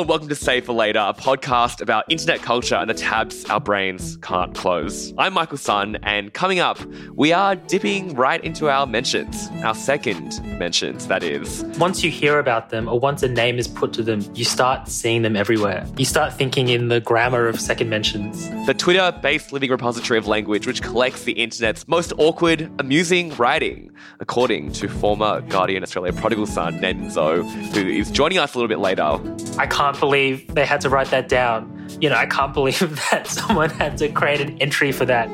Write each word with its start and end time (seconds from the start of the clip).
Hello 0.00 0.06
and 0.06 0.08
welcome 0.08 0.28
to 0.30 0.34
Save 0.34 0.64
for 0.64 0.72
Later, 0.72 0.98
a 0.98 1.12
podcast 1.12 1.82
about 1.82 2.06
internet 2.08 2.40
culture 2.40 2.74
and 2.74 2.88
the 2.88 2.94
tabs 2.94 3.44
our 3.50 3.60
brains 3.60 4.16
can't 4.22 4.54
close. 4.54 5.12
I'm 5.18 5.34
Michael 5.34 5.58
Sun, 5.58 5.98
and 6.04 6.32
coming 6.32 6.58
up, 6.58 6.78
we 7.14 7.34
are 7.34 7.54
dipping 7.54 8.14
right 8.14 8.42
into 8.42 8.70
our 8.70 8.86
mentions, 8.86 9.50
our 9.62 9.74
second 9.74 10.40
mentions, 10.58 11.06
that 11.08 11.22
is. 11.22 11.64
Once 11.76 12.02
you 12.02 12.10
hear 12.10 12.38
about 12.38 12.70
them 12.70 12.88
or 12.88 12.98
once 12.98 13.22
a 13.22 13.28
name 13.28 13.58
is 13.58 13.68
put 13.68 13.92
to 13.92 14.02
them, 14.02 14.24
you 14.34 14.42
start 14.42 14.88
seeing 14.88 15.20
them 15.20 15.36
everywhere. 15.36 15.86
You 15.98 16.06
start 16.06 16.32
thinking 16.32 16.70
in 16.70 16.88
the 16.88 17.00
grammar 17.02 17.46
of 17.46 17.60
second 17.60 17.90
mentions. 17.90 18.48
The 18.66 18.72
Twitter 18.72 19.14
based 19.20 19.52
living 19.52 19.70
repository 19.70 20.18
of 20.18 20.26
language, 20.26 20.66
which 20.66 20.80
collects 20.80 21.24
the 21.24 21.32
internet's 21.32 21.86
most 21.86 22.14
awkward, 22.16 22.70
amusing 22.78 23.36
writing, 23.36 23.90
according 24.18 24.72
to 24.72 24.88
former 24.88 25.42
Guardian 25.42 25.82
Australia 25.82 26.14
prodigal 26.14 26.46
son, 26.46 26.80
Naaman 26.80 27.10
Zhou, 27.10 27.46
who 27.74 27.86
is 27.86 28.10
joining 28.10 28.38
us 28.38 28.54
a 28.54 28.58
little 28.58 28.68
bit 28.68 28.78
later. 28.78 29.20
I 29.58 29.66
can't 29.66 29.89
believe 29.98 30.54
they 30.54 30.66
had 30.66 30.80
to 30.82 30.90
write 30.90 31.08
that 31.08 31.28
down. 31.28 31.88
You 32.00 32.10
know, 32.10 32.16
I 32.16 32.26
can't 32.26 32.54
believe 32.54 32.78
that 33.10 33.26
someone 33.26 33.70
had 33.70 33.98
to 33.98 34.08
create 34.08 34.40
an 34.40 34.58
entry 34.58 34.92
for 34.92 35.04
that. 35.06 35.28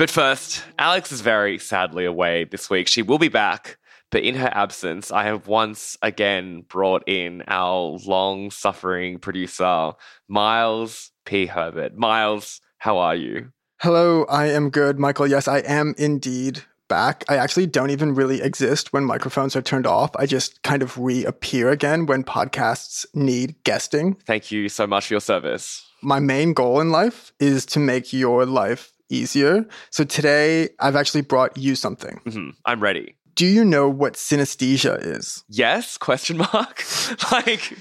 But 0.00 0.08
first, 0.08 0.64
Alex 0.78 1.12
is 1.12 1.20
very 1.20 1.58
sadly 1.58 2.06
away 2.06 2.44
this 2.44 2.70
week. 2.70 2.88
She 2.88 3.02
will 3.02 3.18
be 3.18 3.28
back, 3.28 3.76
but 4.10 4.22
in 4.22 4.34
her 4.34 4.50
absence, 4.50 5.12
I 5.12 5.24
have 5.24 5.46
once 5.46 5.98
again 6.00 6.62
brought 6.66 7.06
in 7.06 7.42
our 7.46 7.98
long 8.06 8.50
suffering 8.50 9.18
producer, 9.18 9.92
Miles 10.26 11.10
P. 11.26 11.44
Herbert. 11.44 11.98
Miles, 11.98 12.62
how 12.78 12.96
are 12.96 13.14
you? 13.14 13.52
Hello, 13.82 14.24
I 14.24 14.48
am 14.48 14.68
good, 14.68 14.98
Michael. 14.98 15.26
Yes, 15.26 15.48
I 15.48 15.60
am 15.60 15.94
indeed 15.96 16.64
back. 16.88 17.24
I 17.30 17.38
actually 17.38 17.64
don't 17.64 17.88
even 17.88 18.14
really 18.14 18.42
exist 18.42 18.92
when 18.92 19.06
microphones 19.06 19.56
are 19.56 19.62
turned 19.62 19.86
off. 19.86 20.10
I 20.16 20.26
just 20.26 20.62
kind 20.62 20.82
of 20.82 20.98
reappear 20.98 21.70
again 21.70 22.04
when 22.04 22.22
podcasts 22.22 23.06
need 23.14 23.54
guesting. 23.64 24.16
Thank 24.26 24.52
you 24.52 24.68
so 24.68 24.86
much 24.86 25.06
for 25.06 25.14
your 25.14 25.22
service. 25.22 25.88
My 26.02 26.20
main 26.20 26.52
goal 26.52 26.78
in 26.80 26.90
life 26.90 27.32
is 27.40 27.64
to 27.66 27.78
make 27.78 28.12
your 28.12 28.44
life 28.44 28.92
easier. 29.08 29.64
So 29.88 30.04
today 30.04 30.68
I've 30.78 30.94
actually 30.94 31.22
brought 31.22 31.56
you 31.56 31.74
something. 31.74 32.20
hmm 32.28 32.50
I'm 32.66 32.82
ready. 32.82 33.14
Do 33.34 33.46
you 33.46 33.64
know 33.64 33.88
what 33.88 34.12
synesthesia 34.12 35.02
is? 35.02 35.42
Yes? 35.48 35.96
Question 35.96 36.36
mark. 36.36 36.84
like, 37.32 37.72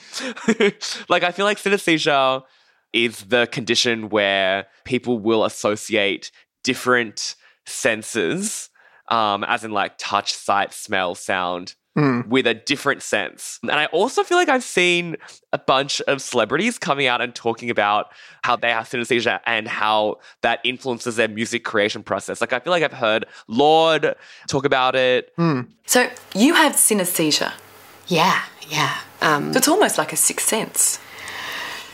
like 1.10 1.24
I 1.24 1.32
feel 1.34 1.44
like 1.44 1.58
synesthesia 1.58 2.44
is 2.94 3.26
the 3.26 3.48
condition 3.52 4.10
where 4.10 4.68
people 4.86 5.20
will 5.20 5.46
associate 5.46 6.32
different 6.64 7.36
senses, 7.66 8.70
um, 9.10 9.44
as 9.44 9.64
in 9.64 9.72
like 9.72 9.94
touch, 9.98 10.34
sight, 10.34 10.74
smell, 10.74 11.16
sound, 11.16 11.76
Mm. 11.98 12.28
with 12.28 12.46
a 12.46 12.54
different 12.54 13.02
sense. 13.02 13.60
And 13.64 13.72
I 13.72 13.88
also 13.88 14.24
feel 14.24 14.38
like 14.38 14.48
I've 14.48 14.64
seen 14.64 15.18
a 15.52 15.58
bunch 15.58 16.02
of 16.02 16.22
celebrities 16.22 16.78
coming 16.78 17.08
out 17.08 17.20
and 17.20 17.34
talking 17.34 17.72
about 17.72 18.12
how 18.44 18.56
they 18.56 18.70
have 18.70 18.88
synesthesia 18.88 19.40
and 19.48 19.68
how 19.68 20.18
that 20.42 20.60
influences 20.64 21.16
their 21.16 21.28
music 21.28 21.66
creation 21.66 22.04
process. 22.04 22.42
Like 22.42 22.54
I 22.54 22.60
feel 22.60 22.72
like 22.72 22.84
I've 22.84 22.94
heard 22.94 23.26
Lorde 23.48 24.16
talk 24.48 24.66
about 24.66 24.96
it. 24.96 25.34
So 25.88 26.08
you 26.36 26.54
have 26.54 26.74
synesthesia. 26.74 27.54
Yeah, 28.08 28.44
yeah. 28.70 29.00
Um, 29.22 29.52
So 29.52 29.58
it's 29.58 29.68
almost 29.68 29.98
like 29.98 30.14
a 30.14 30.16
sixth 30.16 30.48
sense. 30.48 31.00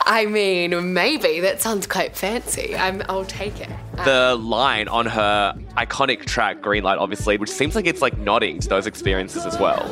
I 0.07 0.27
mean, 0.27 0.93
maybe 0.93 1.39
that 1.39 1.61
sounds 1.61 1.87
quite 1.87 2.15
fancy. 2.15 2.75
I'm, 2.75 3.01
I'll 3.09 3.25
take 3.25 3.59
it. 3.59 3.69
The 4.05 4.35
line 4.35 4.87
on 4.87 5.07
her 5.07 5.55
iconic 5.77 6.25
track, 6.25 6.61
Green 6.61 6.83
Light, 6.83 6.99
obviously, 6.99 7.37
which 7.37 7.49
seems 7.49 7.73
like 7.75 7.87
it's 7.87 8.03
like 8.03 8.15
nodding 8.19 8.59
to 8.59 8.69
those 8.69 8.85
experiences 8.85 9.47
as 9.47 9.57
well. 9.57 9.83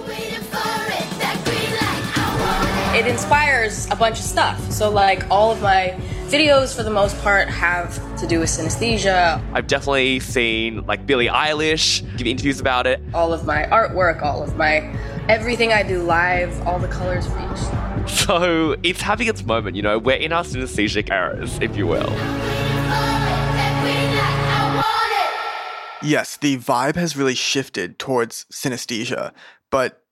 it 2.95 3.07
inspires 3.07 3.89
a 3.89 3.95
bunch 3.95 4.19
of 4.19 4.25
stuff. 4.25 4.71
So, 4.71 4.91
like, 4.91 5.27
all 5.31 5.51
of 5.51 5.63
my 5.63 5.99
videos, 6.27 6.75
for 6.75 6.83
the 6.83 6.91
most 6.91 7.19
part, 7.23 7.47
have 7.49 7.97
to 8.17 8.27
do 8.27 8.39
with 8.39 8.49
synesthesia. 8.49 9.43
I've 9.51 9.65
definitely 9.65 10.19
seen 10.19 10.85
like 10.85 11.07
Billie 11.07 11.27
Eilish 11.27 12.01
give 12.17 12.27
interviews 12.27 12.59
about 12.59 12.85
it. 12.85 13.01
All 13.15 13.33
of 13.33 13.47
my 13.47 13.63
artwork, 13.63 14.21
all 14.21 14.43
of 14.43 14.55
my 14.55 14.95
everything 15.27 15.73
I 15.73 15.81
do 15.81 16.03
live, 16.03 16.67
all 16.67 16.77
the 16.77 16.87
colors 16.87 17.25
for 17.25 17.39
each. 17.39 17.92
So 18.07 18.75
it's 18.83 19.01
having 19.01 19.27
its 19.27 19.43
moment, 19.43 19.75
you 19.75 19.81
know, 19.81 19.97
we're 19.97 20.15
in 20.15 20.31
our 20.31 20.43
synesthesic 20.43 21.09
eras, 21.09 21.57
if 21.61 21.75
you 21.75 21.87
will. 21.87 22.09
Yes, 26.01 26.35
the 26.37 26.57
vibe 26.57 26.95
has 26.95 27.15
really 27.15 27.35
shifted 27.35 27.97
towards 27.99 28.45
synesthesia, 28.51 29.31
but 29.71 30.03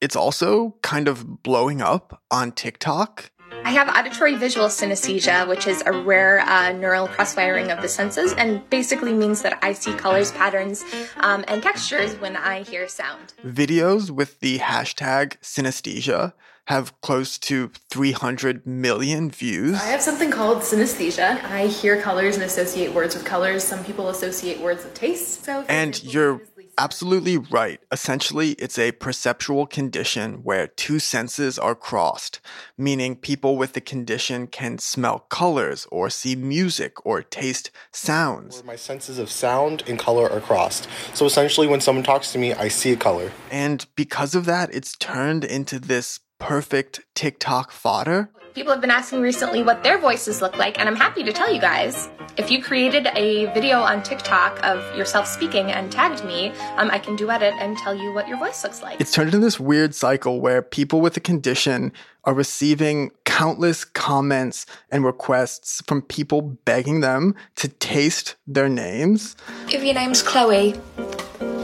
it's 0.00 0.16
also 0.16 0.76
kind 0.82 1.08
of 1.08 1.42
blowing 1.42 1.80
up 1.80 2.22
on 2.30 2.52
TikTok. 2.52 3.30
I 3.70 3.74
have 3.74 3.88
auditory 3.88 4.34
visual 4.34 4.66
synesthesia, 4.66 5.46
which 5.46 5.68
is 5.68 5.80
a 5.86 5.92
rare 5.92 6.40
uh, 6.40 6.72
neural 6.72 7.06
cross-firing 7.06 7.70
of 7.70 7.80
the 7.80 7.86
senses, 7.86 8.32
and 8.32 8.68
basically 8.68 9.12
means 9.12 9.42
that 9.42 9.60
I 9.62 9.74
see 9.74 9.94
colors, 9.94 10.32
patterns, 10.32 10.84
um, 11.18 11.44
and 11.46 11.62
textures 11.62 12.16
when 12.16 12.34
I 12.34 12.64
hear 12.64 12.88
sound. 12.88 13.32
Videos 13.46 14.10
with 14.10 14.40
the 14.40 14.58
hashtag 14.58 15.38
synesthesia 15.40 16.32
have 16.64 17.00
close 17.00 17.38
to 17.38 17.70
300 17.90 18.66
million 18.66 19.30
views. 19.30 19.74
I 19.74 19.86
have 19.86 20.00
something 20.02 20.30
called 20.30 20.58
synesthesia. 20.58 21.42
I 21.44 21.66
hear 21.66 22.00
colors 22.00 22.34
and 22.34 22.44
associate 22.44 22.92
words 22.92 23.14
with 23.14 23.24
colors. 23.24 23.64
Some 23.64 23.84
people 23.84 24.08
associate 24.08 24.60
words 24.60 24.84
with 24.84 24.94
taste. 24.94 25.44
So, 25.44 25.64
And 25.68 25.90
example, 25.90 26.12
you're 26.12 26.42
absolutely 26.80 27.36
right. 27.36 27.78
Essentially, 27.92 28.52
it's 28.52 28.78
a 28.78 28.92
perceptual 28.92 29.66
condition 29.66 30.42
where 30.42 30.66
two 30.66 30.98
senses 30.98 31.58
are 31.58 31.74
crossed, 31.74 32.40
meaning 32.78 33.14
people 33.16 33.56
with 33.56 33.74
the 33.74 33.80
condition 33.80 34.46
can 34.46 34.78
smell 34.78 35.20
colors 35.28 35.86
or 35.92 36.08
see 36.08 36.34
music 36.34 36.94
or 37.04 37.22
taste 37.22 37.70
sounds. 37.92 38.64
My 38.64 38.76
senses 38.76 39.18
of 39.18 39.30
sound 39.30 39.82
and 39.86 39.98
color 39.98 40.30
are 40.30 40.40
crossed. 40.40 40.88
So 41.14 41.26
essentially, 41.26 41.66
when 41.66 41.80
someone 41.82 42.04
talks 42.04 42.32
to 42.32 42.38
me, 42.38 42.54
I 42.54 42.68
see 42.68 42.92
a 42.92 42.96
color. 42.96 43.30
And 43.50 43.86
because 43.94 44.34
of 44.34 44.46
that, 44.46 44.74
it's 44.74 44.96
turned 44.96 45.44
into 45.44 45.78
this 45.78 46.20
perfect 46.38 47.00
TikTok 47.14 47.70
fodder? 47.70 48.30
People 48.60 48.74
have 48.74 48.82
been 48.82 48.90
asking 48.90 49.22
recently 49.22 49.62
what 49.62 49.82
their 49.82 49.96
voices 49.96 50.42
look 50.42 50.58
like, 50.58 50.78
and 50.78 50.86
I'm 50.86 50.94
happy 50.94 51.22
to 51.22 51.32
tell 51.32 51.50
you 51.50 51.58
guys. 51.58 52.10
If 52.36 52.50
you 52.50 52.62
created 52.62 53.08
a 53.16 53.46
video 53.54 53.80
on 53.80 54.02
TikTok 54.02 54.62
of 54.62 54.84
yourself 54.94 55.26
speaking 55.26 55.72
and 55.72 55.90
tagged 55.90 56.26
me, 56.26 56.50
um, 56.76 56.90
I 56.90 56.98
can 56.98 57.16
duet 57.16 57.42
it 57.42 57.54
and 57.58 57.78
tell 57.78 57.94
you 57.94 58.12
what 58.12 58.28
your 58.28 58.36
voice 58.36 58.62
looks 58.62 58.82
like. 58.82 59.00
It's 59.00 59.12
turned 59.12 59.28
into 59.28 59.38
this 59.38 59.58
weird 59.58 59.94
cycle 59.94 60.42
where 60.42 60.60
people 60.60 61.00
with 61.00 61.14
the 61.14 61.20
condition 61.20 61.90
are 62.24 62.34
receiving 62.34 63.12
countless 63.24 63.82
comments 63.86 64.66
and 64.90 65.06
requests 65.06 65.82
from 65.86 66.02
people 66.02 66.42
begging 66.42 67.00
them 67.00 67.34
to 67.56 67.68
taste 67.68 68.36
their 68.46 68.68
names. 68.68 69.36
If 69.68 69.82
your 69.82 69.94
name's 69.94 70.22
Chloe, 70.22 70.78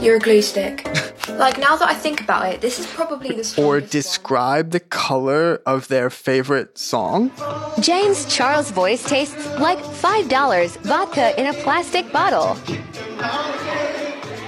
you're 0.01 0.15
a 0.15 0.19
glue 0.19 0.41
stick. 0.41 0.87
like 1.37 1.57
now 1.59 1.75
that 1.75 1.87
I 1.89 1.93
think 1.93 2.21
about 2.21 2.51
it, 2.51 2.61
this 2.61 2.79
is 2.79 2.85
probably 2.87 3.29
the 3.35 3.53
or 3.61 3.79
describe 3.79 4.71
the 4.71 4.79
color 4.79 5.61
of 5.65 5.87
their 5.87 6.09
favorite 6.09 6.77
song. 6.77 7.31
James 7.79 8.25
Charles' 8.33 8.71
voice 8.71 9.03
tastes 9.03 9.35
like 9.59 9.79
$5 9.79 10.77
vodka 10.81 11.39
in 11.39 11.47
a 11.47 11.53
plastic 11.53 12.11
bottle. 12.11 12.57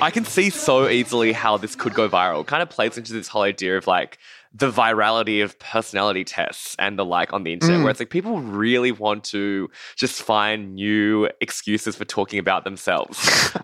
I 0.01 0.11
can 0.13 0.23
see 0.23 0.49
so 0.49 0.87
easily 0.87 1.33
how 1.33 1.57
this 1.57 1.75
could 1.75 1.93
go 1.93 2.07
viral. 2.07 2.41
It 2.41 2.47
kind 2.47 2.63
of 2.63 2.69
plays 2.69 2.97
into 2.97 3.11
this 3.13 3.27
whole 3.27 3.41
idea 3.41 3.77
of 3.77 3.85
like 3.85 4.17
the 4.53 4.71
virality 4.71 5.43
of 5.43 5.59
personality 5.59 6.23
tests 6.23 6.75
and 6.79 6.97
the 6.97 7.05
like 7.05 7.33
on 7.33 7.43
the 7.43 7.53
internet, 7.53 7.79
Mm. 7.79 7.83
where 7.83 7.91
it's 7.91 7.99
like 7.99 8.09
people 8.09 8.39
really 8.39 8.91
want 8.91 9.23
to 9.25 9.69
just 9.95 10.23
find 10.23 10.73
new 10.73 11.29
excuses 11.41 11.95
for 11.95 12.05
talking 12.05 12.39
about 12.39 12.63
themselves 12.63 13.19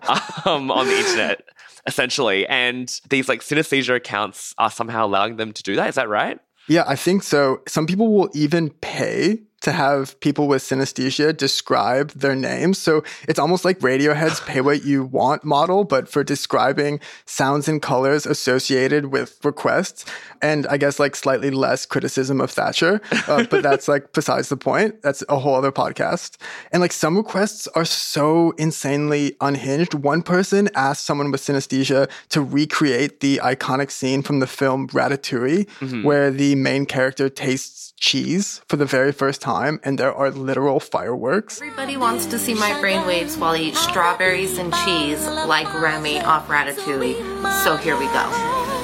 um, 0.44 0.70
on 0.70 0.86
the 0.86 0.96
internet, 0.96 1.42
essentially. 1.86 2.46
And 2.46 2.88
these 3.08 3.28
like 3.28 3.40
synesthesia 3.40 3.96
accounts 3.96 4.54
are 4.58 4.70
somehow 4.70 5.06
allowing 5.06 5.36
them 5.36 5.52
to 5.52 5.62
do 5.62 5.76
that. 5.76 5.88
Is 5.88 5.94
that 5.94 6.08
right? 6.08 6.38
Yeah, 6.68 6.84
I 6.86 6.96
think 6.96 7.22
so. 7.22 7.62
Some 7.68 7.86
people 7.86 8.12
will 8.12 8.28
even 8.34 8.70
pay 8.70 9.38
to 9.66 9.72
have 9.72 10.18
people 10.20 10.46
with 10.52 10.62
synesthesia 10.62 11.36
describe 11.36 12.08
their 12.12 12.36
names. 12.36 12.78
So 12.78 13.02
it's 13.28 13.40
almost 13.44 13.64
like 13.64 13.78
Radiohead's 13.80 14.40
pay 14.50 14.60
what 14.60 14.84
you 14.84 14.98
want 15.04 15.40
model, 15.44 15.80
but 15.84 16.08
for 16.08 16.22
describing 16.22 17.00
sounds 17.24 17.66
and 17.68 17.82
colors 17.82 18.26
associated 18.26 19.06
with 19.06 19.30
requests. 19.44 20.04
And 20.40 20.66
I 20.68 20.76
guess 20.82 21.00
like 21.00 21.16
slightly 21.16 21.50
less 21.50 21.84
criticism 21.84 22.40
of 22.40 22.50
Thatcher. 22.50 23.00
Uh, 23.26 23.44
but 23.50 23.62
that's 23.64 23.88
like 23.88 24.12
besides 24.12 24.48
the 24.50 24.56
point. 24.56 25.02
That's 25.02 25.24
a 25.28 25.38
whole 25.42 25.56
other 25.56 25.72
podcast. 25.72 26.36
And 26.72 26.80
like 26.80 26.92
some 26.92 27.16
requests 27.16 27.66
are 27.78 27.84
so 27.84 28.52
insanely 28.66 29.34
unhinged. 29.40 29.94
One 29.94 30.22
person 30.22 30.68
asked 30.76 31.04
someone 31.04 31.32
with 31.32 31.40
synesthesia 31.42 32.08
to 32.28 32.40
recreate 32.40 33.18
the 33.20 33.34
iconic 33.42 33.90
scene 33.90 34.22
from 34.22 34.38
the 34.38 34.46
film 34.46 34.86
Ratatouille, 34.98 35.66
Mhm. 35.80 36.04
where 36.04 36.30
the 36.30 36.54
main 36.54 36.86
character 36.86 37.28
tastes 37.28 37.82
cheese 37.98 38.60
for 38.68 38.76
the 38.76 38.84
very 38.96 39.10
first 39.22 39.40
time 39.40 39.55
and 39.62 39.98
there 39.98 40.14
are 40.14 40.30
literal 40.30 40.80
fireworks. 40.80 41.60
Everybody 41.60 41.96
wants 41.96 42.26
to 42.26 42.38
see 42.38 42.54
my 42.54 42.72
brainwaves 42.72 43.38
while 43.38 43.54
I 43.54 43.58
eat 43.58 43.76
strawberries 43.76 44.58
and 44.58 44.72
cheese 44.84 45.26
like 45.26 45.72
Remy 45.74 46.20
off 46.20 46.48
Ratatouille. 46.48 47.16
So 47.64 47.76
here 47.76 47.98
we 47.98 48.06
go. 48.06 48.28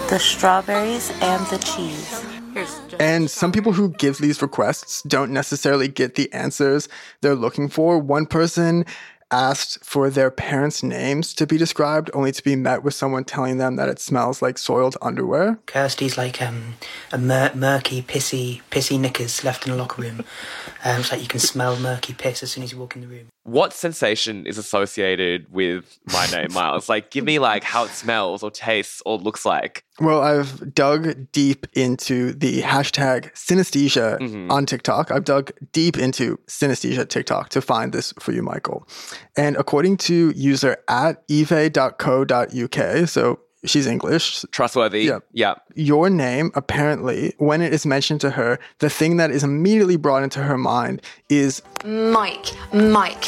The 0.08 0.18
strawberries 0.18 1.10
and 1.20 1.46
the 1.46 1.58
cheese. 1.58 2.24
And 3.00 3.30
some 3.30 3.50
people 3.50 3.72
who 3.72 3.90
give 3.90 4.18
these 4.18 4.42
requests 4.42 5.02
don't 5.02 5.32
necessarily 5.32 5.88
get 5.88 6.16
the 6.16 6.30
answers 6.32 6.88
they're 7.22 7.34
looking 7.34 7.68
for. 7.68 7.98
One 7.98 8.26
person 8.26 8.84
asked 9.32 9.84
for 9.84 10.10
their 10.10 10.30
parents' 10.30 10.82
names 10.82 11.34
to 11.34 11.46
be 11.46 11.56
described, 11.56 12.10
only 12.14 12.30
to 12.32 12.42
be 12.42 12.54
met 12.54 12.84
with 12.84 12.94
someone 12.94 13.24
telling 13.24 13.58
them 13.58 13.76
that 13.76 13.88
it 13.88 13.98
smells 13.98 14.42
like 14.42 14.58
soiled 14.58 14.96
underwear. 15.02 15.58
Kirsty's 15.66 16.18
like 16.18 16.40
um, 16.42 16.74
a 17.10 17.18
mur- 17.18 17.52
murky, 17.54 18.02
pissy, 18.02 18.60
pissy 18.70 19.00
knickers 19.00 19.42
left 19.42 19.66
in 19.66 19.72
a 19.72 19.76
locker 19.76 20.02
room. 20.02 20.24
Um, 20.84 21.00
it's 21.00 21.10
like 21.10 21.22
you 21.22 21.28
can 21.28 21.40
smell 21.40 21.76
murky 21.78 22.12
piss 22.12 22.42
as 22.42 22.52
soon 22.52 22.62
as 22.62 22.72
you 22.72 22.78
walk 22.78 22.94
in 22.94 23.02
the 23.02 23.08
room. 23.08 23.28
What 23.44 23.72
sensation 23.72 24.46
is 24.46 24.56
associated 24.56 25.52
with 25.52 25.98
my 26.12 26.26
name, 26.26 26.52
Miles? 26.54 26.88
Like, 26.88 27.10
give 27.10 27.24
me 27.24 27.38
like 27.40 27.64
how 27.64 27.84
it 27.84 27.90
smells 27.90 28.42
or 28.44 28.50
tastes 28.52 29.02
or 29.04 29.18
looks 29.18 29.44
like. 29.44 29.84
Well, 30.00 30.20
I've 30.22 30.72
dug 30.74 31.30
deep 31.32 31.66
into 31.74 32.32
the 32.34 32.62
hashtag 32.62 33.32
synesthesia 33.34 34.18
Mm-hmm. 34.20 34.50
on 34.50 34.64
TikTok. 34.66 35.10
I've 35.10 35.24
dug 35.24 35.50
deep 35.72 35.98
into 35.98 36.38
synesthesia 36.46 37.08
TikTok 37.08 37.48
to 37.50 37.60
find 37.60 37.92
this 37.92 38.14
for 38.20 38.30
you, 38.32 38.42
Michael. 38.42 38.86
And 39.36 39.56
according 39.56 39.96
to 39.98 40.30
user 40.36 40.76
at 40.88 41.22
eve.co.uk, 41.28 43.08
so 43.08 43.40
she's 43.64 43.86
English. 43.86 44.44
Trustworthy. 44.50 45.02
Yeah. 45.04 45.20
Yeah. 45.32 45.54
Your 45.74 46.10
name, 46.10 46.50
apparently, 46.54 47.34
when 47.38 47.62
it 47.62 47.72
is 47.72 47.86
mentioned 47.86 48.20
to 48.22 48.30
her, 48.30 48.58
the 48.78 48.90
thing 48.90 49.16
that 49.18 49.30
is 49.30 49.44
immediately 49.44 49.96
brought 49.96 50.22
into 50.22 50.40
her 50.42 50.58
mind 50.58 51.02
is 51.28 51.62
Mike, 51.84 52.46
Mike, 52.72 53.24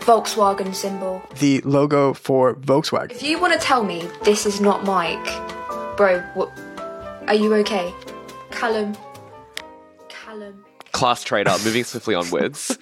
Volkswagen 0.00 0.74
symbol. 0.74 1.22
the 1.38 1.60
logo 1.62 2.12
for 2.12 2.54
Volkswagen. 2.56 3.12
If 3.12 3.22
you 3.22 3.38
want 3.40 3.52
to 3.52 3.58
tell 3.58 3.84
me 3.84 4.08
this 4.24 4.46
is 4.46 4.60
not 4.60 4.84
Mike, 4.84 5.24
bro, 5.96 6.20
what, 6.34 6.50
are 7.26 7.34
you 7.34 7.54
okay? 7.56 7.92
Callum, 8.50 8.94
Callum. 8.94 9.13
Class 11.04 11.22
trader, 11.22 11.50
moving 11.62 11.84
swiftly 11.84 12.14
onwards. 12.14 12.78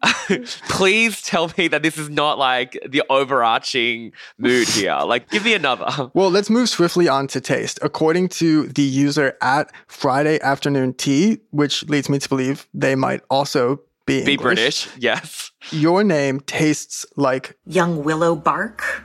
Please 0.68 1.20
tell 1.22 1.50
me 1.58 1.66
that 1.66 1.82
this 1.82 1.98
is 1.98 2.08
not 2.08 2.38
like 2.38 2.78
the 2.88 3.02
overarching 3.10 4.12
mood 4.38 4.68
here. 4.68 4.96
Like, 5.04 5.28
give 5.28 5.44
me 5.44 5.54
another. 5.54 6.08
Well, 6.14 6.30
let's 6.30 6.48
move 6.48 6.68
swiftly 6.68 7.08
on 7.08 7.26
to 7.26 7.40
taste. 7.40 7.80
According 7.82 8.28
to 8.40 8.68
the 8.68 8.82
user 8.82 9.36
at 9.42 9.72
Friday 9.88 10.40
Afternoon 10.40 10.94
Tea, 10.94 11.40
which 11.50 11.82
leads 11.88 12.08
me 12.08 12.20
to 12.20 12.28
believe 12.28 12.68
they 12.72 12.94
might 12.94 13.22
also 13.28 13.80
be, 14.06 14.24
Be 14.24 14.36
British, 14.36 14.88
yes. 14.96 15.50
Your 15.72 16.04
name 16.04 16.38
tastes 16.42 17.04
like 17.16 17.58
young 17.66 18.04
willow 18.04 18.36
bark. 18.36 19.02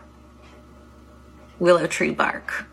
Willow 1.58 1.88
tree 1.88 2.12
bark. 2.12 2.68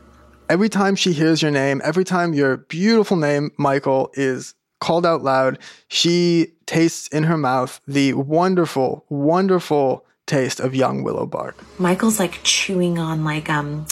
every 0.51 0.69
time 0.69 0.95
she 0.95 1.15
hears 1.15 1.41
your 1.41 1.51
name, 1.51 1.81
every 1.83 2.05
time 2.05 2.35
your 2.35 2.59
beautiful 2.59 3.17
name, 3.17 3.51
Michael, 3.57 4.11
is 4.13 4.53
called 4.81 5.07
out 5.07 5.23
loud, 5.23 5.59
she 5.89 6.53
tastes 6.67 7.09
in 7.09 7.25
her 7.25 7.37
mouth 7.37 7.81
the 7.87 8.13
wonderful, 8.15 9.05
wonderful 9.09 10.05
taste 10.27 10.61
of 10.61 10.75
young 10.75 11.03
willow 11.03 11.27
bark. 11.27 11.57
Michael's 11.79 12.19
like 12.19 12.41
chewing 12.43 12.99
on 12.99 13.25
like 13.25 13.49
um 13.49 13.87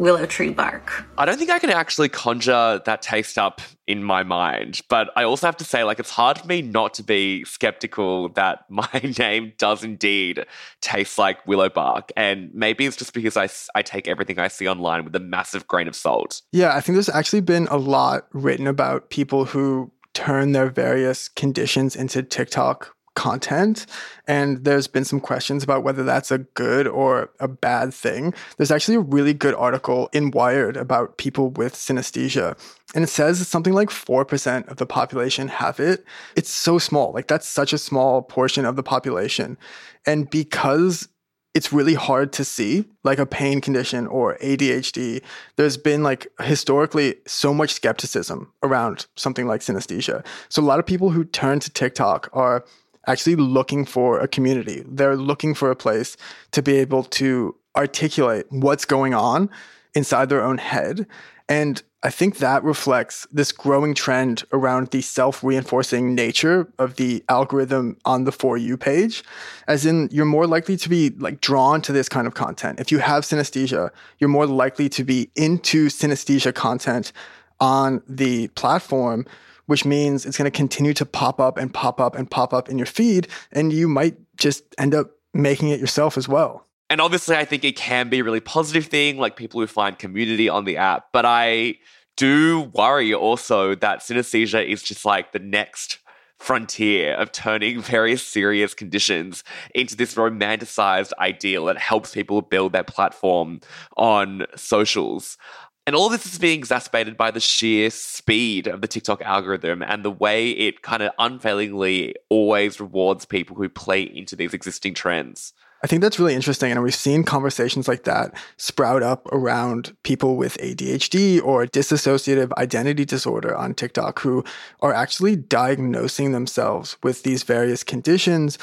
willow 0.00 0.24
tree 0.24 0.50
bark. 0.50 1.04
I 1.18 1.26
don't 1.26 1.38
think 1.38 1.50
I 1.50 1.58
can 1.58 1.70
actually 1.70 2.08
conjure 2.08 2.80
that 2.86 3.02
taste 3.02 3.36
up 3.36 3.60
in 3.86 4.02
my 4.02 4.22
mind, 4.22 4.80
but 4.88 5.10
I 5.14 5.24
also 5.24 5.46
have 5.46 5.58
to 5.58 5.64
say, 5.64 5.84
like, 5.84 6.00
it's 6.00 6.10
hard 6.10 6.38
for 6.38 6.46
me 6.46 6.62
not 6.62 6.94
to 6.94 7.02
be 7.02 7.44
skeptical 7.44 8.30
that 8.30 8.64
my 8.70 8.88
name 9.18 9.52
does 9.58 9.84
indeed 9.84 10.44
taste 10.80 11.18
like 11.18 11.46
willow 11.46 11.68
bark. 11.68 12.10
And 12.16 12.50
maybe 12.54 12.86
it's 12.86 12.96
just 12.96 13.12
because 13.12 13.36
I 13.36 13.48
I 13.78 13.82
take 13.82 14.08
everything 14.08 14.38
I 14.38 14.48
see 14.48 14.66
online 14.66 15.04
with 15.04 15.14
a 15.14 15.20
massive 15.20 15.68
grain 15.68 15.86
of 15.86 15.94
salt. 15.94 16.40
Yeah, 16.50 16.74
I 16.74 16.80
think 16.80 16.96
there's 16.96 17.10
actually 17.10 17.42
been 17.42 17.68
a 17.68 17.76
lot 17.76 18.26
written 18.32 18.66
about 18.66 19.10
people 19.10 19.44
who 19.44 19.92
turn 20.14 20.52
their 20.52 20.68
various 20.68 21.28
conditions 21.28 21.96
into 21.96 22.22
TikTok 22.22 22.94
content. 23.14 23.86
And 24.26 24.64
there's 24.64 24.86
been 24.86 25.04
some 25.04 25.20
questions 25.20 25.62
about 25.62 25.82
whether 25.82 26.04
that's 26.04 26.30
a 26.30 26.38
good 26.38 26.86
or 26.86 27.30
a 27.40 27.48
bad 27.48 27.92
thing. 27.92 28.32
There's 28.56 28.70
actually 28.70 28.94
a 28.94 29.00
really 29.00 29.34
good 29.34 29.54
article 29.54 30.08
in 30.12 30.30
Wired 30.30 30.76
about 30.76 31.18
people 31.18 31.50
with 31.50 31.74
synesthesia. 31.74 32.56
And 32.94 33.04
it 33.04 33.08
says 33.08 33.46
something 33.46 33.72
like 33.72 33.90
4% 33.90 34.68
of 34.68 34.76
the 34.76 34.86
population 34.86 35.48
have 35.48 35.80
it. 35.80 36.04
It's 36.36 36.50
so 36.50 36.78
small. 36.78 37.12
Like, 37.12 37.28
that's 37.28 37.48
such 37.48 37.72
a 37.72 37.78
small 37.78 38.22
portion 38.22 38.64
of 38.64 38.76
the 38.76 38.82
population. 38.82 39.58
And 40.06 40.30
because 40.30 41.08
it's 41.54 41.72
really 41.72 41.94
hard 41.94 42.32
to 42.34 42.44
see 42.44 42.84
like 43.02 43.18
a 43.18 43.26
pain 43.26 43.60
condition 43.60 44.06
or 44.06 44.36
ADHD. 44.38 45.22
There's 45.56 45.76
been 45.76 46.02
like 46.02 46.28
historically 46.40 47.16
so 47.26 47.52
much 47.52 47.74
skepticism 47.74 48.52
around 48.62 49.06
something 49.16 49.46
like 49.46 49.60
synesthesia. 49.60 50.24
So 50.48 50.62
a 50.62 50.64
lot 50.64 50.78
of 50.78 50.86
people 50.86 51.10
who 51.10 51.24
turn 51.24 51.58
to 51.60 51.70
TikTok 51.70 52.28
are 52.32 52.64
actually 53.06 53.36
looking 53.36 53.84
for 53.84 54.20
a 54.20 54.28
community. 54.28 54.84
They're 54.86 55.16
looking 55.16 55.54
for 55.54 55.70
a 55.70 55.76
place 55.76 56.16
to 56.52 56.62
be 56.62 56.76
able 56.76 57.02
to 57.04 57.56
articulate 57.76 58.46
what's 58.50 58.84
going 58.84 59.14
on 59.14 59.50
inside 59.94 60.28
their 60.28 60.44
own 60.44 60.58
head. 60.58 61.06
And 61.48 61.82
I 62.02 62.08
think 62.08 62.38
that 62.38 62.64
reflects 62.64 63.26
this 63.30 63.52
growing 63.52 63.92
trend 63.92 64.44
around 64.52 64.88
the 64.90 65.02
self 65.02 65.44
reinforcing 65.44 66.14
nature 66.14 66.72
of 66.78 66.96
the 66.96 67.22
algorithm 67.28 67.98
on 68.06 68.24
the 68.24 68.32
For 68.32 68.56
You 68.56 68.78
page. 68.78 69.22
As 69.68 69.84
in, 69.84 70.08
you're 70.10 70.24
more 70.24 70.46
likely 70.46 70.78
to 70.78 70.88
be 70.88 71.10
like 71.10 71.42
drawn 71.42 71.82
to 71.82 71.92
this 71.92 72.08
kind 72.08 72.26
of 72.26 72.32
content. 72.32 72.80
If 72.80 72.90
you 72.90 73.00
have 73.00 73.24
synesthesia, 73.24 73.90
you're 74.18 74.30
more 74.30 74.46
likely 74.46 74.88
to 74.88 75.04
be 75.04 75.30
into 75.36 75.88
synesthesia 75.88 76.54
content 76.54 77.12
on 77.60 78.02
the 78.08 78.48
platform, 78.48 79.26
which 79.66 79.84
means 79.84 80.24
it's 80.24 80.38
going 80.38 80.50
to 80.50 80.56
continue 80.56 80.94
to 80.94 81.04
pop 81.04 81.38
up 81.38 81.58
and 81.58 81.72
pop 81.72 82.00
up 82.00 82.14
and 82.14 82.30
pop 82.30 82.54
up 82.54 82.70
in 82.70 82.78
your 82.78 82.86
feed. 82.86 83.28
And 83.52 83.74
you 83.74 83.88
might 83.88 84.16
just 84.38 84.64
end 84.78 84.94
up 84.94 85.10
making 85.34 85.68
it 85.68 85.78
yourself 85.78 86.16
as 86.16 86.26
well. 86.26 86.66
And 86.90 87.00
obviously, 87.00 87.36
I 87.36 87.44
think 87.44 87.64
it 87.64 87.76
can 87.76 88.08
be 88.08 88.18
a 88.18 88.24
really 88.24 88.40
positive 88.40 88.86
thing, 88.86 89.16
like 89.16 89.36
people 89.36 89.60
who 89.60 89.68
find 89.68 89.96
community 89.96 90.48
on 90.48 90.64
the 90.64 90.76
app. 90.76 91.06
But 91.12 91.24
I 91.24 91.76
do 92.16 92.70
worry 92.74 93.14
also 93.14 93.76
that 93.76 94.00
synesthesia 94.00 94.68
is 94.68 94.82
just 94.82 95.04
like 95.04 95.30
the 95.30 95.38
next 95.38 96.00
frontier 96.40 97.14
of 97.14 97.30
turning 97.30 97.80
very 97.80 98.16
serious 98.16 98.74
conditions 98.74 99.44
into 99.72 99.94
this 99.94 100.16
romanticized 100.16 101.12
ideal 101.20 101.66
that 101.66 101.78
helps 101.78 102.12
people 102.12 102.42
build 102.42 102.72
their 102.72 102.82
platform 102.82 103.60
on 103.96 104.44
socials. 104.56 105.38
And 105.86 105.94
all 105.94 106.08
this 106.08 106.26
is 106.26 106.38
being 106.38 106.58
exacerbated 106.58 107.16
by 107.16 107.30
the 107.30 107.40
sheer 107.40 107.90
speed 107.90 108.66
of 108.66 108.80
the 108.80 108.88
TikTok 108.88 109.22
algorithm 109.22 109.82
and 109.82 110.04
the 110.04 110.10
way 110.10 110.50
it 110.50 110.82
kind 110.82 111.02
of 111.02 111.12
unfailingly 111.18 112.14
always 112.28 112.80
rewards 112.80 113.24
people 113.24 113.56
who 113.56 113.68
play 113.68 114.02
into 114.02 114.34
these 114.34 114.54
existing 114.54 114.94
trends. 114.94 115.52
I 115.82 115.86
think 115.86 116.02
that's 116.02 116.18
really 116.18 116.34
interesting. 116.34 116.70
And 116.70 116.82
we've 116.82 116.94
seen 116.94 117.24
conversations 117.24 117.88
like 117.88 118.04
that 118.04 118.34
sprout 118.58 119.02
up 119.02 119.26
around 119.32 119.96
people 120.02 120.36
with 120.36 120.58
ADHD 120.58 121.42
or 121.42 121.64
dissociative 121.66 122.52
identity 122.58 123.04
disorder 123.06 123.56
on 123.56 123.74
TikTok 123.74 124.20
who 124.20 124.44
are 124.80 124.92
actually 124.92 125.36
diagnosing 125.36 126.32
themselves 126.32 126.96
with 127.02 127.22
these 127.22 127.44
various 127.44 127.82
conditions 127.82 128.58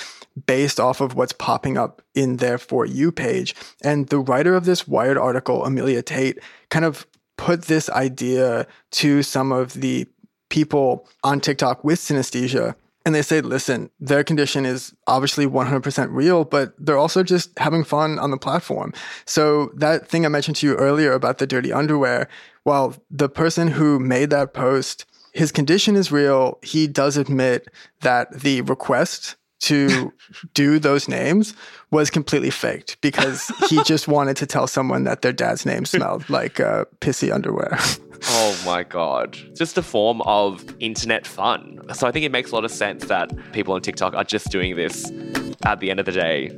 based 0.45 0.79
off 0.79 1.01
of 1.01 1.15
what's 1.15 1.33
popping 1.33 1.77
up 1.77 2.03
in 2.13 2.37
their 2.37 2.59
For 2.59 2.85
You 2.85 3.11
page. 3.11 3.55
And 3.81 4.07
the 4.09 4.19
writer 4.19 4.55
of 4.55 4.65
this 4.65 4.87
Wired 4.87 5.17
article, 5.17 5.65
Amelia 5.65 6.03
Tate, 6.03 6.37
kind 6.69 6.85
of 6.85 7.07
put 7.37 7.63
this 7.63 7.89
idea 7.89 8.67
to 8.91 9.23
some 9.23 9.51
of 9.51 9.73
the 9.73 10.07
people 10.49 11.07
on 11.23 11.39
TikTok 11.39 11.83
with 11.83 11.99
synesthesia 11.99 12.75
and 13.07 13.15
they 13.15 13.21
say, 13.21 13.39
listen, 13.39 13.89
their 14.01 14.21
condition 14.21 14.65
is 14.65 14.93
obviously 15.07 15.47
100% 15.47 16.09
real, 16.11 16.43
but 16.43 16.73
they're 16.77 16.97
also 16.97 17.23
just 17.23 17.57
having 17.57 17.85
fun 17.85 18.19
on 18.19 18.31
the 18.31 18.37
platform. 18.37 18.91
So 19.23 19.71
that 19.75 20.09
thing 20.09 20.25
I 20.25 20.27
mentioned 20.27 20.57
to 20.57 20.67
you 20.67 20.75
earlier 20.75 21.13
about 21.13 21.37
the 21.37 21.47
dirty 21.47 21.71
underwear, 21.71 22.27
well, 22.65 22.97
the 23.09 23.29
person 23.29 23.69
who 23.69 23.97
made 23.97 24.29
that 24.31 24.53
post, 24.53 25.05
his 25.31 25.53
condition 25.53 25.95
is 25.95 26.11
real. 26.11 26.59
He 26.61 26.85
does 26.85 27.15
admit 27.15 27.69
that 28.01 28.41
the 28.41 28.59
request 28.63 29.36
to 29.59 30.13
do 30.53 30.79
those 30.79 31.07
names 31.07 31.53
was 31.91 32.09
completely 32.09 32.49
faked 32.49 32.99
because 33.01 33.51
he 33.69 33.81
just 33.85 34.07
wanted 34.07 34.37
to 34.37 34.45
tell 34.45 34.67
someone 34.67 35.03
that 35.05 35.21
their 35.21 35.33
dad's 35.33 35.65
name 35.65 35.85
smelled 35.85 36.29
like 36.29 36.59
uh, 36.59 36.85
pissy 36.99 37.33
underwear. 37.33 37.77
oh 38.23 38.61
my 38.65 38.83
god. 38.83 39.37
Just 39.55 39.77
a 39.77 39.83
form 39.83 40.21
of 40.21 40.63
internet 40.79 41.25
fun. 41.25 41.79
So 41.93 42.07
I 42.07 42.11
think 42.11 42.25
it 42.25 42.31
makes 42.31 42.51
a 42.51 42.55
lot 42.55 42.65
of 42.65 42.71
sense 42.71 43.05
that 43.05 43.31
people 43.51 43.73
on 43.73 43.81
TikTok 43.81 44.13
are 44.13 44.23
just 44.23 44.51
doing 44.51 44.75
this 44.75 45.11
at 45.65 45.79
the 45.79 45.89
end 45.89 45.99
of 45.99 46.05
the 46.05 46.11
day 46.11 46.49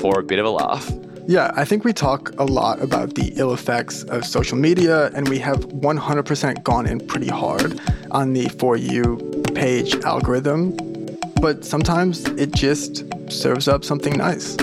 for 0.00 0.20
a 0.20 0.22
bit 0.22 0.38
of 0.38 0.46
a 0.46 0.50
laugh. 0.50 0.90
Yeah, 1.26 1.52
I 1.54 1.66
think 1.66 1.84
we 1.84 1.92
talk 1.92 2.32
a 2.38 2.44
lot 2.44 2.80
about 2.80 3.14
the 3.14 3.34
ill 3.36 3.52
effects 3.52 4.02
of 4.04 4.24
social 4.24 4.56
media, 4.56 5.10
and 5.14 5.28
we 5.28 5.38
have 5.40 5.58
100% 5.58 6.62
gone 6.62 6.86
in 6.86 7.06
pretty 7.06 7.28
hard 7.28 7.78
on 8.12 8.32
the 8.32 8.48
For 8.48 8.78
You 8.78 9.18
page 9.54 9.94
algorithm 10.04 10.74
but 11.40 11.64
sometimes 11.64 12.24
it 12.30 12.52
just 12.52 13.04
serves 13.30 13.68
up 13.68 13.84
something 13.84 14.16
nice. 14.16 14.56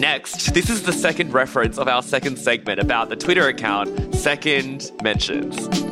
Next, 0.00 0.52
this 0.54 0.68
is 0.70 0.82
the 0.82 0.92
second 0.92 1.32
reference 1.32 1.78
of 1.78 1.88
our 1.88 2.02
second 2.02 2.38
segment 2.38 2.80
about 2.80 3.08
the 3.08 3.16
Twitter 3.16 3.48
account, 3.48 4.14
Second 4.14 4.90
Mentions. 5.02 5.91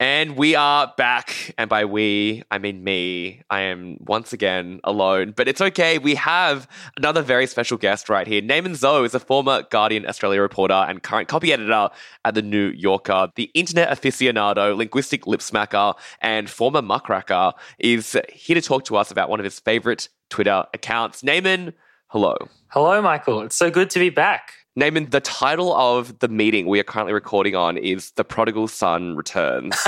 And 0.00 0.34
we 0.34 0.54
are 0.54 0.94
back. 0.96 1.54
And 1.58 1.68
by 1.68 1.84
we, 1.84 2.42
I 2.50 2.56
mean 2.56 2.82
me. 2.82 3.42
I 3.50 3.60
am 3.60 3.98
once 4.00 4.32
again 4.32 4.80
alone, 4.82 5.34
but 5.36 5.46
it's 5.46 5.60
okay. 5.60 5.98
We 5.98 6.14
have 6.14 6.66
another 6.96 7.20
very 7.20 7.46
special 7.46 7.76
guest 7.76 8.08
right 8.08 8.26
here. 8.26 8.40
Naaman 8.40 8.72
Zhou 8.72 9.04
is 9.04 9.14
a 9.14 9.20
former 9.20 9.62
Guardian 9.70 10.06
Australia 10.06 10.40
reporter 10.40 10.72
and 10.72 11.02
current 11.02 11.28
copy 11.28 11.52
editor 11.52 11.90
at 12.24 12.34
The 12.34 12.40
New 12.40 12.68
Yorker. 12.68 13.28
The 13.36 13.50
internet 13.52 13.90
aficionado, 13.90 14.74
linguistic 14.74 15.26
lip 15.26 15.40
smacker, 15.40 15.94
and 16.22 16.48
former 16.48 16.80
muckraker 16.80 17.52
is 17.78 18.16
here 18.32 18.54
to 18.54 18.62
talk 18.62 18.86
to 18.86 18.96
us 18.96 19.10
about 19.10 19.28
one 19.28 19.38
of 19.38 19.44
his 19.44 19.60
favorite 19.60 20.08
Twitter 20.30 20.64
accounts. 20.72 21.22
Naaman, 21.22 21.74
hello. 22.06 22.36
Hello, 22.68 23.02
Michael. 23.02 23.42
It's 23.42 23.56
so 23.56 23.70
good 23.70 23.90
to 23.90 23.98
be 23.98 24.08
back. 24.08 24.54
Naaman, 24.76 25.10
the 25.10 25.20
title 25.20 25.74
of 25.74 26.20
the 26.20 26.28
meeting 26.28 26.66
we 26.66 26.78
are 26.78 26.84
currently 26.84 27.12
recording 27.12 27.56
on 27.56 27.76
is 27.76 28.12
The 28.12 28.22
Prodigal 28.22 28.68
Son 28.68 29.16
Returns. 29.16 29.74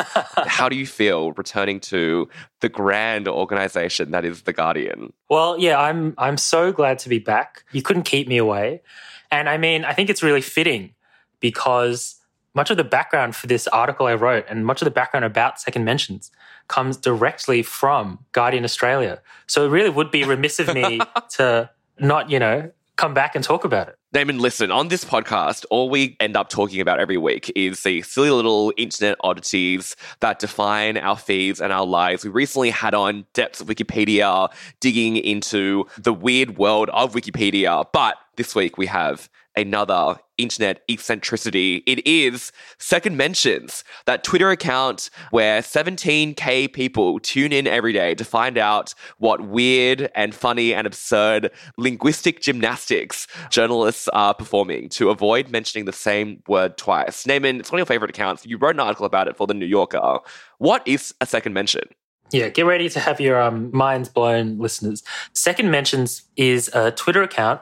How 0.46 0.68
do 0.68 0.74
you 0.74 0.86
feel 0.86 1.32
returning 1.32 1.78
to 1.80 2.28
the 2.60 2.68
grand 2.68 3.28
organization 3.28 4.10
that 4.10 4.24
is 4.24 4.42
The 4.42 4.52
Guardian? 4.52 5.12
Well, 5.28 5.56
yeah, 5.58 5.80
I'm 5.80 6.14
I'm 6.18 6.36
so 6.36 6.72
glad 6.72 6.98
to 7.00 7.08
be 7.08 7.20
back. 7.20 7.64
You 7.70 7.82
couldn't 7.82 8.02
keep 8.02 8.26
me 8.26 8.38
away. 8.38 8.82
And 9.30 9.48
I 9.48 9.56
mean, 9.56 9.84
I 9.84 9.92
think 9.92 10.10
it's 10.10 10.22
really 10.22 10.40
fitting 10.40 10.94
because 11.38 12.16
much 12.54 12.70
of 12.70 12.76
the 12.76 12.84
background 12.84 13.36
for 13.36 13.46
this 13.46 13.68
article 13.68 14.06
I 14.06 14.14
wrote 14.14 14.44
and 14.48 14.66
much 14.66 14.82
of 14.82 14.84
the 14.84 14.90
background 14.90 15.24
about 15.24 15.60
second 15.60 15.84
mentions 15.84 16.30
comes 16.68 16.96
directly 16.96 17.62
from 17.62 18.18
Guardian 18.32 18.64
Australia. 18.64 19.22
So 19.46 19.64
it 19.64 19.68
really 19.68 19.90
would 19.90 20.10
be 20.10 20.24
remiss 20.24 20.58
of 20.58 20.74
me 20.74 21.00
to 21.30 21.70
not, 21.98 22.30
you 22.30 22.38
know, 22.38 22.70
come 23.02 23.14
back 23.14 23.34
and 23.34 23.42
talk 23.42 23.64
about 23.64 23.88
it. 23.88 23.96
Damon, 24.12 24.38
listen, 24.38 24.70
on 24.70 24.86
this 24.86 25.04
podcast, 25.04 25.64
all 25.70 25.90
we 25.90 26.16
end 26.20 26.36
up 26.36 26.48
talking 26.48 26.80
about 26.80 27.00
every 27.00 27.16
week 27.16 27.50
is 27.56 27.82
the 27.82 28.00
silly 28.02 28.30
little 28.30 28.72
internet 28.76 29.16
oddities 29.24 29.96
that 30.20 30.38
define 30.38 30.96
our 30.96 31.16
feeds 31.16 31.60
and 31.60 31.72
our 31.72 31.84
lives. 31.84 32.22
We 32.22 32.30
recently 32.30 32.70
had 32.70 32.94
on 32.94 33.26
Depths 33.34 33.60
of 33.60 33.66
Wikipedia, 33.66 34.52
digging 34.78 35.16
into 35.16 35.84
the 35.98 36.12
weird 36.12 36.58
world 36.58 36.90
of 36.90 37.12
Wikipedia. 37.12 37.84
But 37.92 38.18
this 38.36 38.54
week 38.54 38.78
we 38.78 38.86
have 38.86 39.28
another 39.56 40.18
internet 40.38 40.82
eccentricity. 40.88 41.82
It 41.86 42.06
is 42.06 42.52
Second 42.78 43.16
Mentions, 43.16 43.84
that 44.06 44.24
Twitter 44.24 44.50
account 44.50 45.10
where 45.30 45.60
17k 45.60 46.72
people 46.72 47.20
tune 47.20 47.52
in 47.52 47.66
every 47.66 47.92
day 47.92 48.14
to 48.14 48.24
find 48.24 48.58
out 48.58 48.94
what 49.18 49.40
weird 49.42 50.10
and 50.14 50.34
funny 50.34 50.74
and 50.74 50.86
absurd 50.86 51.50
linguistic 51.76 52.40
gymnastics 52.40 53.26
journalists 53.50 54.08
are 54.08 54.34
performing 54.34 54.88
to 54.90 55.10
avoid 55.10 55.50
mentioning 55.50 55.84
the 55.84 55.92
same 55.92 56.42
word 56.48 56.76
twice. 56.76 57.26
Naaman, 57.26 57.60
it's 57.60 57.70
one 57.70 57.78
of 57.78 57.80
your 57.80 57.86
favorite 57.86 58.10
accounts. 58.10 58.44
You 58.46 58.58
wrote 58.58 58.76
an 58.76 58.80
article 58.80 59.06
about 59.06 59.28
it 59.28 59.36
for 59.36 59.46
The 59.46 59.54
New 59.54 59.66
Yorker. 59.66 60.18
What 60.58 60.86
is 60.86 61.14
a 61.20 61.26
second 61.26 61.52
mention? 61.52 61.84
Yeah, 62.32 62.48
get 62.48 62.64
ready 62.64 62.88
to 62.88 62.98
have 63.00 63.20
your 63.20 63.40
um, 63.40 63.70
minds 63.76 64.08
blown, 64.08 64.58
listeners. 64.58 65.02
Second 65.34 65.70
Mentions 65.70 66.22
is 66.36 66.70
a 66.72 66.90
Twitter 66.90 67.22
account 67.22 67.60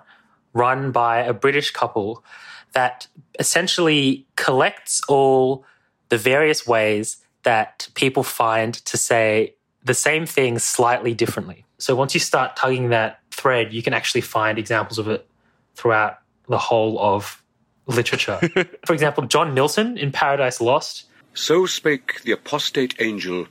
run 0.53 0.93
by 0.93 1.19
a 1.19 1.33
British 1.33 1.71
couple 1.71 2.25
that 2.73 3.07
essentially 3.39 4.27
collects 4.37 5.01
all 5.09 5.65
the 6.09 6.19
various 6.19 6.67
ways 6.67 7.19
that 7.43 7.89
people 7.95 8.23
find 8.23 8.75
to 8.75 8.97
say 8.97 9.55
the 9.85 9.95
same 9.95 10.27
thing 10.27 10.59
slightly 10.59 11.15
differently. 11.15 11.65
So 11.79 11.97
once 11.97 12.13
you 12.15 12.21
start 12.21 12.57
tugging 12.57 12.91
that 12.91 13.21
thread, 13.31 13.73
you 13.73 13.83
can 13.83 13.95
actually 13.95 14.21
find 14.21 14.59
examples 14.59 14.99
of 14.99 15.09
it 15.09 15.27
throughout 15.75 16.19
the 16.49 16.59
whole 16.59 16.99
of 16.99 17.43
literature. 17.87 18.37
For 18.85 18.93
example, 18.93 19.25
John 19.25 19.55
Milton 19.55 19.97
in 19.97 20.13
Paradise 20.13 20.61
Lost. 20.61 21.07
So 21.33 21.65
spake 21.65 22.23
the 22.23 22.33
apostate 22.33 22.95
angel, 23.01 23.47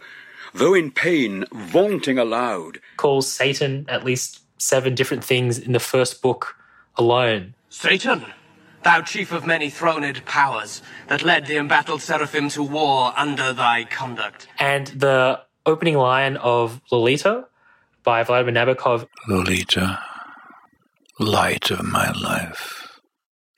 though 0.53 0.73
in 0.73 0.91
pain, 0.91 1.45
vaunting 1.51 2.19
aloud. 2.19 2.79
Calls 2.97 3.31
Satan 3.31 3.85
at 3.87 4.05
least 4.05 4.41
seven 4.61 4.93
different 4.93 5.23
things 5.23 5.57
in 5.57 5.71
the 5.71 5.79
first 5.79 6.21
book 6.21 6.55
alone. 6.99 7.55
Satan, 7.69 8.25
thou 8.83 9.01
chief 9.01 9.31
of 9.31 9.47
many 9.47 9.69
throned 9.69 10.23
powers, 10.25 10.81
that 11.07 11.23
led 11.23 11.47
the 11.47 11.57
embattled 11.57 12.01
seraphim 12.01 12.49
to 12.49 12.61
war 12.61 13.13
under 13.15 13.53
thy 13.53 13.85
conduct. 13.85 14.47
And 14.59 14.87
the 14.87 15.41
opening 15.65 15.97
line 15.97 16.37
of 16.37 16.81
Lolita 16.91 17.47
by 18.03 18.23
Vladimir 18.23 18.53
Nabokov 18.53 19.07
Lolita, 19.27 19.99
light 21.19 21.71
of 21.71 21.83
my 21.83 22.11
life. 22.11 22.99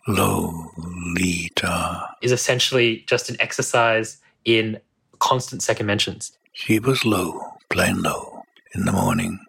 Lolita. 0.07 2.07
is 2.21 2.31
essentially 2.31 3.03
just 3.07 3.29
an 3.29 3.37
exercise 3.39 4.17
in 4.45 4.79
constant 5.19 5.61
second 5.61 5.85
mentions. 5.85 6.31
She 6.53 6.79
was 6.79 7.05
low, 7.05 7.39
plain 7.69 8.01
low, 8.01 8.43
in 8.73 8.85
the 8.85 8.91
morning, 8.91 9.39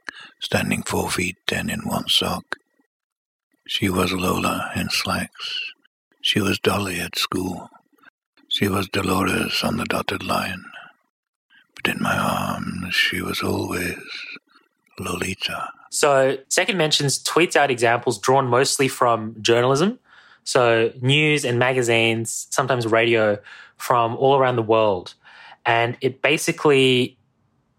standing 0.41 0.83
four 0.83 1.11
feet 1.11 1.37
ten 1.47 1.71
in 1.71 1.81
one 1.81 2.09
sock. 2.09 2.57
She 3.75 3.89
was 3.89 4.13
Lola 4.13 4.71
in 4.77 4.91
slacks. 4.91 5.73
She 6.21 6.43
was 6.43 6.59
Dolly 6.59 7.01
at 7.01 7.17
school. 7.17 7.71
She 8.49 8.69
was 8.69 8.87
Dolores 8.87 9.63
on 9.65 9.79
the 9.79 9.87
dotted 9.87 10.23
line. 10.23 10.63
But 11.75 11.95
in 11.95 12.03
my 12.03 12.15
arms, 12.15 12.95
she 12.95 13.23
was 13.23 13.41
always 13.41 13.97
Lolita. 14.99 15.71
So, 15.91 16.37
Second 16.51 16.77
Mentions 16.77 17.25
tweets 17.25 17.57
out 17.57 17.71
examples 17.71 18.19
drawn 18.19 18.47
mostly 18.47 18.89
from 18.89 19.35
journalism. 19.41 19.99
So, 20.45 20.93
news 21.01 21.43
and 21.43 21.59
magazines, 21.59 22.49
sometimes 22.51 22.87
radio 22.87 23.39
from 23.79 24.17
all 24.17 24.37
around 24.37 24.57
the 24.57 24.63
world. 24.63 25.15
And 25.65 25.97
it 26.03 26.21
basically 26.21 27.17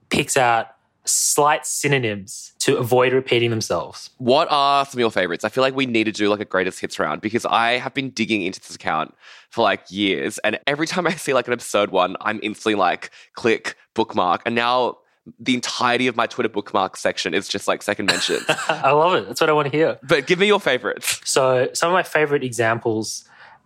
picks 0.10 0.38
out 0.38 0.70
slight 1.06 1.66
synonyms 1.66 2.54
to 2.60 2.78
avoid 2.78 3.14
repeating 3.14 3.50
themselves. 3.50 4.10
What 4.18 4.48
are 4.52 4.86
some 4.86 4.98
of 4.98 5.00
your 5.00 5.12
favorites? 5.12 5.44
I 5.44 5.50
feel 5.50 5.62
like 5.62 5.76
we 5.76 5.86
need 5.86 6.06
to 6.06 6.12
do 6.12 6.30
like 6.30 6.40
a 6.40 6.46
greatest 6.46 6.80
hits 6.80 6.98
round 7.00 7.22
because 7.22 7.46
I 7.46 7.74
have 7.74 7.94
been 7.94 8.10
digging 8.12 8.42
into 8.44 8.60
this 8.60 8.76
account 8.76 9.14
for 9.50 9.62
like 9.62 9.84
years. 9.90 10.38
And 10.40 10.60
every 10.68 10.88
time 10.88 11.06
I 11.08 11.12
see 11.12 11.34
like 11.34 11.48
an 11.48 11.54
absurd 11.54 11.92
one, 11.92 12.16
I'm 12.22 12.40
instantly 12.42 12.76
like, 12.76 13.12
click, 13.34 13.76
bookmark. 13.94 14.42
And 14.46 14.56
now 14.56 14.98
the 15.40 15.54
entirety 15.54 16.08
of 16.08 16.16
my 16.16 16.28
Twitter 16.28 16.50
bookmark 16.50 16.98
section 16.98 17.34
is 17.34 17.48
just 17.48 17.68
like 17.68 17.82
second 17.82 18.08
mentions. 18.08 18.44
I 18.68 18.92
love 18.92 19.14
it. 19.14 19.28
That's 19.28 19.40
what 19.42 19.50
I 19.50 19.54
want 19.54 19.72
to 19.72 19.78
hear. 19.78 20.00
but 20.04 20.28
give 20.28 20.40
me 20.40 20.48
your 20.48 20.60
favorites. 20.60 21.22
So, 21.24 21.70
some 21.74 21.90
of 21.90 21.94
my 21.94 22.04
favorite 22.04 22.44
examples 22.44 23.24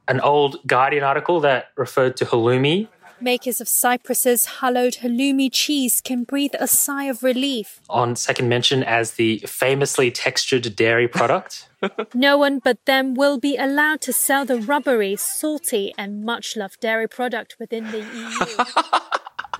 an 0.07 0.21
old 0.21 0.57
Guardian 0.65 1.03
article 1.03 1.41
that 1.41 1.67
referred 1.75 2.15
to 2.17 2.25
halloumi 2.25 2.87
Makers 3.19 3.59
of 3.61 3.67
Cyprus's 3.67 4.45
hallowed 4.61 4.95
halloumi 5.01 5.49
cheese 5.51 6.01
can 6.01 6.23
breathe 6.23 6.53
a 6.59 6.67
sigh 6.67 7.05
of 7.05 7.23
relief. 7.23 7.81
on 7.89 8.15
second 8.15 8.47
mention 8.49 8.83
as 8.83 9.13
the 9.13 9.39
famously 9.47 10.11
textured 10.11 10.75
dairy 10.75 11.07
product. 11.07 11.67
No 12.13 12.37
one 12.39 12.57
but 12.59 12.83
them 12.85 13.13
will 13.13 13.39
be 13.39 13.55
allowed 13.55 14.01
to 14.01 14.11
sell 14.13 14.45
the 14.45 14.59
rubbery, 14.59 15.15
salty, 15.15 15.93
and 15.97 16.23
much 16.25 16.55
loved 16.57 16.79
dairy 16.79 17.07
product 17.07 17.55
within 17.59 17.83
the 17.91 17.99
EU. 17.99 18.97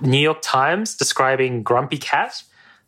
New 0.08 0.18
York 0.18 0.38
Times 0.42 0.96
describing 0.96 1.62
Grumpy 1.62 1.96
Cat, 1.98 2.42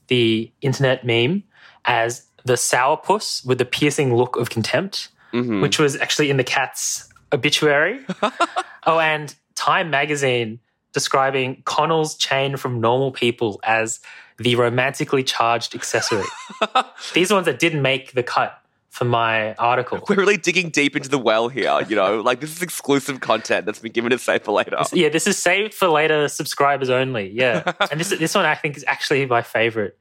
the 0.08 0.50
internet 0.62 1.04
meme, 1.04 1.44
as 1.84 2.26
the 2.44 2.54
sourpuss 2.54 3.46
with 3.46 3.58
the 3.58 3.64
piercing 3.64 4.14
look 4.16 4.36
of 4.36 4.50
contempt, 4.50 5.10
Mhm. 5.32 5.62
which 5.62 5.78
was 5.78 5.94
actually 6.00 6.28
in 6.30 6.36
the 6.36 6.44
cat's 6.44 7.08
obituary. 7.32 8.00
oh, 8.84 8.98
and 8.98 9.34
Time 9.60 9.90
magazine 9.90 10.58
describing 10.94 11.62
Connell's 11.66 12.14
chain 12.14 12.56
from 12.56 12.80
normal 12.80 13.12
people 13.12 13.60
as 13.62 14.00
the 14.38 14.56
romantically 14.56 15.22
charged 15.22 15.74
accessory. 15.74 16.24
These 17.14 17.30
are 17.30 17.34
ones 17.34 17.44
that 17.44 17.58
didn't 17.58 17.82
make 17.82 18.12
the 18.12 18.22
cut 18.22 18.58
for 18.88 19.04
my 19.04 19.52
article. 19.56 20.02
We're 20.08 20.16
really 20.16 20.38
digging 20.38 20.70
deep 20.70 20.96
into 20.96 21.10
the 21.10 21.18
well 21.18 21.48
here, 21.48 21.78
you 21.86 21.94
know? 21.94 22.22
like 22.22 22.40
this 22.40 22.56
is 22.56 22.62
exclusive 22.62 23.20
content 23.20 23.66
that's 23.66 23.80
been 23.80 23.92
given 23.92 24.12
to 24.12 24.18
Save 24.18 24.44
for 24.44 24.52
Later. 24.52 24.78
Yeah, 24.94 25.10
this 25.10 25.26
is 25.26 25.38
saved 25.38 25.74
for 25.74 25.88
later 25.88 26.26
subscribers 26.28 26.88
only. 26.88 27.28
Yeah. 27.28 27.74
and 27.90 28.00
this 28.00 28.08
this 28.08 28.34
one 28.34 28.46
I 28.46 28.54
think 28.54 28.78
is 28.78 28.84
actually 28.88 29.26
my 29.26 29.42
favorite. 29.42 29.98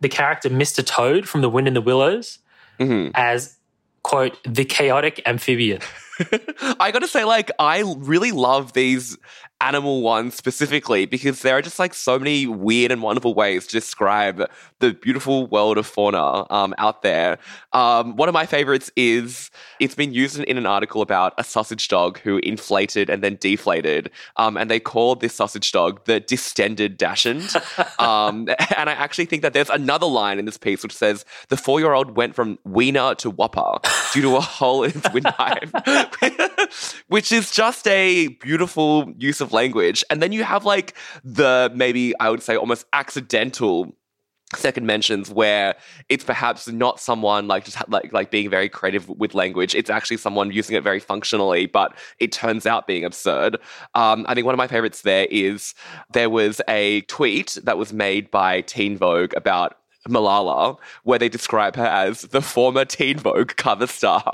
The 0.00 0.08
character 0.08 0.50
Mr. 0.50 0.84
Toad 0.84 1.28
from 1.28 1.42
The 1.42 1.48
Wind 1.48 1.68
in 1.68 1.74
the 1.74 1.80
Willows 1.80 2.40
mm-hmm. 2.80 3.12
as 3.14 3.56
quote 4.02 4.36
the 4.42 4.64
chaotic 4.64 5.22
amphibian. 5.26 5.80
I 6.80 6.90
gotta 6.90 7.08
say, 7.08 7.24
like, 7.24 7.50
I 7.58 7.82
really 7.98 8.32
love 8.32 8.72
these 8.72 9.16
animal 9.60 10.02
ones 10.02 10.34
specifically 10.34 11.06
because 11.06 11.40
there 11.40 11.56
are 11.56 11.62
just 11.62 11.78
like 11.78 11.94
so 11.94 12.18
many 12.18 12.46
weird 12.46 12.92
and 12.92 13.00
wonderful 13.00 13.32
ways 13.32 13.66
to 13.66 13.72
describe 13.72 14.42
the 14.80 14.92
beautiful 14.92 15.46
world 15.46 15.78
of 15.78 15.86
fauna 15.86 16.46
um, 16.50 16.74
out 16.76 17.00
there. 17.00 17.38
Um, 17.72 18.16
one 18.16 18.28
of 18.28 18.34
my 18.34 18.44
favorites 18.44 18.90
is 18.96 19.50
it's 19.80 19.94
been 19.94 20.12
used 20.12 20.38
in, 20.38 20.44
in 20.44 20.58
an 20.58 20.66
article 20.66 21.00
about 21.00 21.32
a 21.38 21.44
sausage 21.44 21.88
dog 21.88 22.18
who 22.18 22.38
inflated 22.38 23.08
and 23.08 23.22
then 23.22 23.36
deflated, 23.40 24.10
um, 24.36 24.56
and 24.56 24.70
they 24.70 24.78
called 24.78 25.20
this 25.20 25.34
sausage 25.34 25.72
dog 25.72 26.04
the 26.04 26.20
distended 26.20 26.98
dachshund. 26.98 27.54
um, 27.98 28.48
and 28.76 28.90
I 28.90 28.92
actually 28.92 29.26
think 29.26 29.42
that 29.42 29.54
there's 29.54 29.70
another 29.70 30.06
line 30.06 30.38
in 30.38 30.44
this 30.44 30.58
piece 30.58 30.82
which 30.82 30.94
says 30.94 31.24
the 31.48 31.56
four-year-old 31.56 32.16
went 32.16 32.34
from 32.34 32.58
wiener 32.64 33.14
to 33.16 33.30
whopper 33.30 33.78
due 34.12 34.22
to 34.22 34.36
a 34.36 34.40
hole 34.40 34.84
in 34.84 34.90
its 34.90 35.12
windpipe 35.12 35.70
which 37.08 37.32
is 37.32 37.50
just 37.50 37.86
a 37.86 38.28
beautiful 38.28 39.12
use 39.16 39.40
of 39.40 39.52
language. 39.52 40.04
And 40.10 40.22
then 40.22 40.32
you 40.32 40.44
have 40.44 40.64
like 40.64 40.96
the 41.24 41.70
maybe 41.74 42.18
I 42.20 42.30
would 42.30 42.42
say 42.42 42.56
almost 42.56 42.86
accidental 42.92 43.94
second 44.54 44.86
mentions 44.86 45.28
where 45.28 45.74
it's 46.08 46.22
perhaps 46.22 46.68
not 46.68 47.00
someone 47.00 47.48
like 47.48 47.64
just 47.64 47.76
ha- 47.76 47.84
like 47.88 48.12
like 48.12 48.30
being 48.30 48.48
very 48.48 48.68
creative 48.68 49.08
with 49.08 49.34
language 49.34 49.74
it's 49.74 49.90
actually 49.90 50.16
someone 50.16 50.52
using 50.52 50.76
it 50.76 50.84
very 50.84 51.00
functionally 51.00 51.66
but 51.66 51.96
it 52.20 52.30
turns 52.30 52.64
out 52.64 52.86
being 52.86 53.04
absurd 53.04 53.56
um, 53.96 54.24
i 54.28 54.34
think 54.34 54.44
one 54.44 54.54
of 54.54 54.58
my 54.58 54.68
favorites 54.68 55.02
there 55.02 55.26
is 55.32 55.74
there 56.12 56.30
was 56.30 56.60
a 56.68 57.00
tweet 57.02 57.58
that 57.64 57.76
was 57.76 57.92
made 57.92 58.30
by 58.30 58.60
teen 58.60 58.96
vogue 58.96 59.34
about 59.36 59.78
Malala, 60.08 60.78
where 61.04 61.18
they 61.18 61.28
describe 61.28 61.76
her 61.76 61.86
as 61.86 62.22
the 62.22 62.40
former 62.40 62.84
Teen 62.84 63.18
Vogue 63.18 63.56
cover 63.56 63.86
star. 63.86 64.22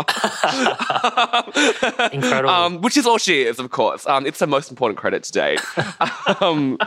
Incredible. 2.12 2.50
Um, 2.50 2.80
which 2.80 2.96
is 2.96 3.06
all 3.06 3.18
she 3.18 3.42
is, 3.42 3.58
of 3.58 3.70
course. 3.70 4.06
Um, 4.06 4.26
it's 4.26 4.40
her 4.40 4.46
most 4.46 4.70
important 4.70 4.98
credit 4.98 5.22
to 5.24 5.32
date. 5.32 5.60
um, 6.40 6.78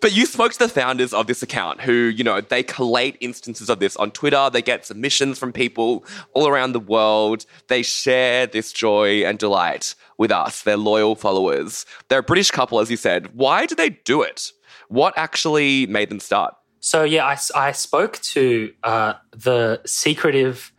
but 0.00 0.12
you 0.12 0.24
spoke 0.24 0.52
to 0.52 0.58
the 0.58 0.68
founders 0.68 1.12
of 1.12 1.26
this 1.26 1.42
account 1.42 1.82
who, 1.82 1.92
you 1.92 2.24
know, 2.24 2.40
they 2.40 2.62
collate 2.62 3.18
instances 3.20 3.68
of 3.68 3.80
this 3.80 3.96
on 3.96 4.10
Twitter. 4.10 4.48
They 4.50 4.62
get 4.62 4.86
submissions 4.86 5.38
from 5.38 5.52
people 5.52 6.04
all 6.32 6.48
around 6.48 6.72
the 6.72 6.80
world. 6.80 7.44
They 7.68 7.82
share 7.82 8.46
this 8.46 8.72
joy 8.72 9.24
and 9.24 9.38
delight 9.38 9.94
with 10.16 10.32
us, 10.32 10.62
their 10.62 10.78
loyal 10.78 11.16
followers. 11.16 11.84
They're 12.08 12.20
a 12.20 12.22
British 12.22 12.50
couple, 12.50 12.80
as 12.80 12.90
you 12.90 12.96
said. 12.96 13.34
Why 13.34 13.66
do 13.66 13.74
they 13.74 13.90
do 13.90 14.22
it? 14.22 14.52
What 14.88 15.12
actually 15.16 15.86
made 15.86 16.08
them 16.08 16.20
start? 16.20 16.54
So 16.80 17.04
yeah, 17.04 17.24
I, 17.26 17.36
I 17.54 17.72
spoke 17.72 18.18
to 18.20 18.72
uh, 18.82 19.14
the 19.32 19.80
secretive 19.86 20.72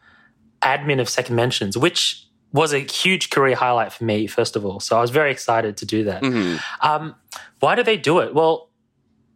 admin 0.61 0.99
of 0.99 1.07
Second 1.09 1.35
Mentions, 1.35 1.77
which 1.77 2.25
was 2.53 2.73
a 2.73 2.79
huge 2.79 3.29
career 3.29 3.55
highlight 3.55 3.93
for 3.93 4.03
me, 4.03 4.27
first 4.27 4.55
of 4.55 4.65
all. 4.65 4.79
So 4.79 4.97
I 4.97 5.01
was 5.01 5.09
very 5.09 5.31
excited 5.31 5.77
to 5.77 5.85
do 5.85 6.03
that. 6.05 6.21
Um, 6.81 7.15
why 7.59 7.75
do 7.75 7.83
they 7.83 7.97
do 7.97 8.19
it? 8.19 8.33
Well, 8.33 8.69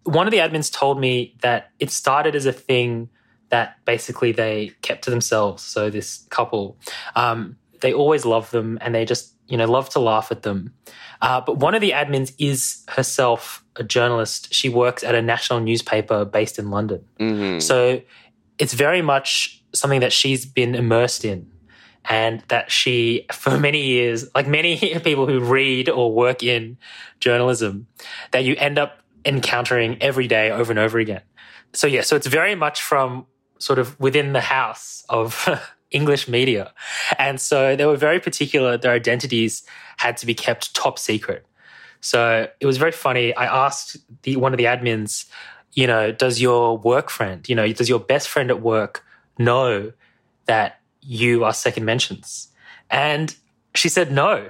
one 0.03 0.27
of 0.27 0.31
the 0.31 0.39
admins 0.39 0.71
told 0.71 0.99
me 0.99 1.35
that 1.41 1.71
it 1.79 1.91
started 1.91 2.35
as 2.35 2.45
a 2.45 2.51
thing 2.53 3.09
that 3.49 3.77
basically 3.85 4.31
they 4.31 4.73
kept 4.81 5.03
to 5.05 5.09
themselves. 5.09 5.63
So 5.63 5.89
this 5.89 6.25
couple, 6.29 6.77
um, 7.15 7.57
they 7.81 7.93
always 7.93 8.25
love 8.25 8.51
them 8.51 8.77
and 8.81 8.93
they 8.93 9.05
just 9.05 9.33
you 9.47 9.57
know 9.57 9.65
love 9.65 9.89
to 9.89 9.99
laugh 9.99 10.31
at 10.31 10.43
them. 10.43 10.73
Uh, 11.21 11.41
but 11.41 11.57
one 11.57 11.75
of 11.75 11.81
the 11.81 11.91
admins 11.91 12.33
is 12.39 12.83
herself 12.89 13.63
a 13.75 13.83
journalist. 13.83 14.53
She 14.53 14.69
works 14.69 15.03
at 15.03 15.15
a 15.15 15.21
national 15.21 15.59
newspaper 15.59 16.25
based 16.25 16.59
in 16.59 16.69
London. 16.69 17.05
Mm-hmm. 17.19 17.59
So 17.59 18.01
it's 18.57 18.73
very 18.73 19.01
much 19.01 19.63
something 19.73 19.99
that 19.99 20.13
she's 20.13 20.45
been 20.45 20.75
immersed 20.75 21.25
in. 21.25 21.51
And 22.07 22.43
that 22.49 22.69
she, 22.71 23.25
for 23.33 23.57
many 23.57 23.81
years, 23.81 24.27
like 24.35 24.47
many 24.47 24.77
people 25.03 25.27
who 25.27 25.39
read 25.39 25.89
or 25.89 26.13
work 26.13 26.43
in 26.43 26.77
journalism, 27.19 27.87
that 28.31 28.43
you 28.43 28.55
end 28.57 28.77
up 28.77 28.99
encountering 29.25 30.01
every 30.01 30.27
day 30.27 30.51
over 30.51 30.71
and 30.71 30.79
over 30.79 30.99
again. 30.99 31.21
So, 31.73 31.87
yeah, 31.87 32.01
so 32.01 32.15
it's 32.15 32.27
very 32.27 32.55
much 32.55 32.81
from 32.81 33.25
sort 33.57 33.79
of 33.79 33.99
within 33.99 34.33
the 34.33 34.41
house 34.41 35.03
of 35.09 35.47
English 35.91 36.27
media. 36.27 36.73
And 37.17 37.39
so 37.39 37.75
they 37.75 37.85
were 37.85 37.97
very 37.97 38.19
particular. 38.19 38.77
Their 38.77 38.91
identities 38.91 39.63
had 39.97 40.17
to 40.17 40.25
be 40.25 40.33
kept 40.33 40.75
top 40.75 40.99
secret. 40.99 41.45
So 42.01 42.47
it 42.59 42.65
was 42.65 42.77
very 42.77 42.91
funny. 42.91 43.33
I 43.35 43.45
asked 43.45 43.97
the 44.23 44.35
one 44.35 44.53
of 44.53 44.57
the 44.57 44.65
admins, 44.65 45.25
you 45.73 45.87
know, 45.87 46.11
does 46.11 46.39
your 46.41 46.77
work 46.77 47.09
friend, 47.09 47.47
you 47.49 47.55
know, 47.55 47.71
does 47.73 47.89
your 47.89 47.99
best 47.99 48.27
friend 48.29 48.49
at 48.49 48.61
work 48.61 49.03
know 49.37 49.91
that 50.45 50.79
you 51.01 51.43
are 51.43 51.53
second 51.53 51.85
mentions? 51.85 52.49
And 52.89 53.35
she 53.73 53.89
said 53.89 54.11
no. 54.11 54.49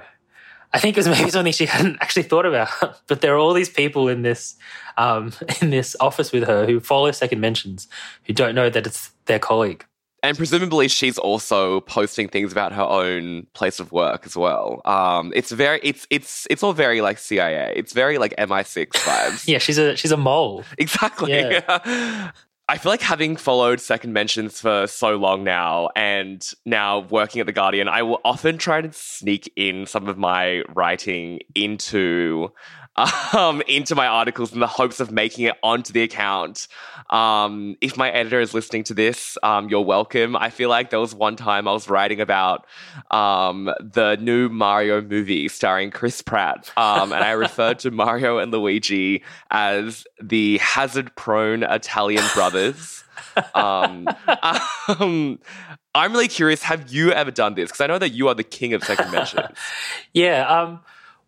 I 0.72 0.78
think 0.78 0.96
it 0.96 1.00
was 1.00 1.08
maybe 1.18 1.30
something 1.30 1.52
she 1.52 1.66
hadn't 1.66 1.96
actually 2.00 2.24
thought 2.24 2.46
about. 2.46 2.68
but 3.06 3.20
there 3.20 3.34
are 3.34 3.38
all 3.38 3.54
these 3.54 3.70
people 3.70 4.08
in 4.08 4.22
this 4.22 4.56
um, 4.96 5.32
in 5.60 5.70
this 5.70 5.96
office 6.00 6.32
with 6.32 6.46
her 6.46 6.66
who 6.66 6.80
follow 6.80 7.10
second 7.12 7.40
mentions 7.40 7.88
who 8.24 8.32
don't 8.32 8.54
know 8.54 8.70
that 8.70 8.86
it's 8.86 9.10
their 9.26 9.38
colleague. 9.38 9.84
And 10.22 10.36
presumably, 10.36 10.88
she's 10.88 11.18
also 11.18 11.80
posting 11.80 12.28
things 12.28 12.50
about 12.50 12.72
her 12.72 12.82
own 12.82 13.46
place 13.52 13.78
of 13.78 13.92
work 13.92 14.26
as 14.26 14.36
well. 14.36 14.80
Um, 14.84 15.32
it's 15.36 15.52
very, 15.52 15.78
it's 15.82 16.06
it's 16.10 16.46
it's 16.50 16.62
all 16.62 16.72
very 16.72 17.00
like 17.00 17.18
CIA. 17.18 17.72
It's 17.76 17.92
very 17.92 18.18
like 18.18 18.34
MI6 18.36 18.88
vibes. 18.88 19.46
yeah, 19.46 19.58
she's 19.58 19.78
a 19.78 19.94
she's 19.94 20.12
a 20.12 20.16
mole. 20.16 20.64
Exactly. 20.78 21.32
Yeah. 21.32 22.32
I 22.68 22.78
feel 22.78 22.90
like 22.90 23.00
having 23.00 23.36
followed 23.36 23.80
second 23.80 24.12
mentions 24.12 24.60
for 24.60 24.88
so 24.88 25.14
long 25.14 25.44
now 25.44 25.90
and 25.94 26.44
now 26.64 27.00
working 27.10 27.40
at 27.40 27.46
The 27.46 27.52
Guardian, 27.52 27.86
I 27.86 28.02
will 28.02 28.20
often 28.24 28.58
try 28.58 28.80
to 28.80 28.92
sneak 28.92 29.52
in 29.54 29.86
some 29.86 30.08
of 30.08 30.18
my 30.18 30.64
writing 30.74 31.38
into 31.54 32.52
um, 33.32 33.62
into 33.68 33.94
my 33.94 34.06
articles 34.06 34.52
in 34.52 34.60
the 34.60 34.66
hopes 34.66 35.00
of 35.00 35.10
making 35.10 35.44
it 35.44 35.54
onto 35.62 35.92
the 35.92 36.02
account. 36.02 36.68
Um, 37.10 37.76
if 37.80 37.96
my 37.96 38.10
editor 38.10 38.40
is 38.40 38.54
listening 38.54 38.84
to 38.84 38.94
this, 38.94 39.36
um, 39.42 39.68
you're 39.68 39.82
welcome. 39.82 40.36
I 40.36 40.50
feel 40.50 40.68
like 40.68 40.90
there 40.90 41.00
was 41.00 41.14
one 41.14 41.36
time 41.36 41.68
I 41.68 41.72
was 41.72 41.88
writing 41.88 42.20
about 42.20 42.66
um, 43.10 43.70
the 43.80 44.16
new 44.20 44.48
Mario 44.48 45.00
movie 45.00 45.48
starring 45.48 45.90
Chris 45.90 46.22
Pratt, 46.22 46.72
um, 46.76 47.12
and 47.12 47.22
I 47.22 47.32
referred 47.32 47.78
to 47.80 47.90
Mario 47.90 48.38
and 48.38 48.50
Luigi 48.50 49.22
as 49.50 50.06
the 50.22 50.58
hazard-prone 50.58 51.62
Italian 51.62 52.24
brothers. 52.34 53.04
um, 53.54 54.08
I'm 55.94 56.12
really 56.12 56.28
curious. 56.28 56.62
Have 56.62 56.92
you 56.92 57.12
ever 57.12 57.30
done 57.30 57.54
this? 57.54 57.70
Because 57.70 57.80
I 57.80 57.86
know 57.86 57.98
that 57.98 58.10
you 58.10 58.28
are 58.28 58.34
the 58.34 58.44
king 58.44 58.74
of 58.74 58.84
second 58.84 59.10
mentions. 59.10 59.48
yeah. 60.12 60.76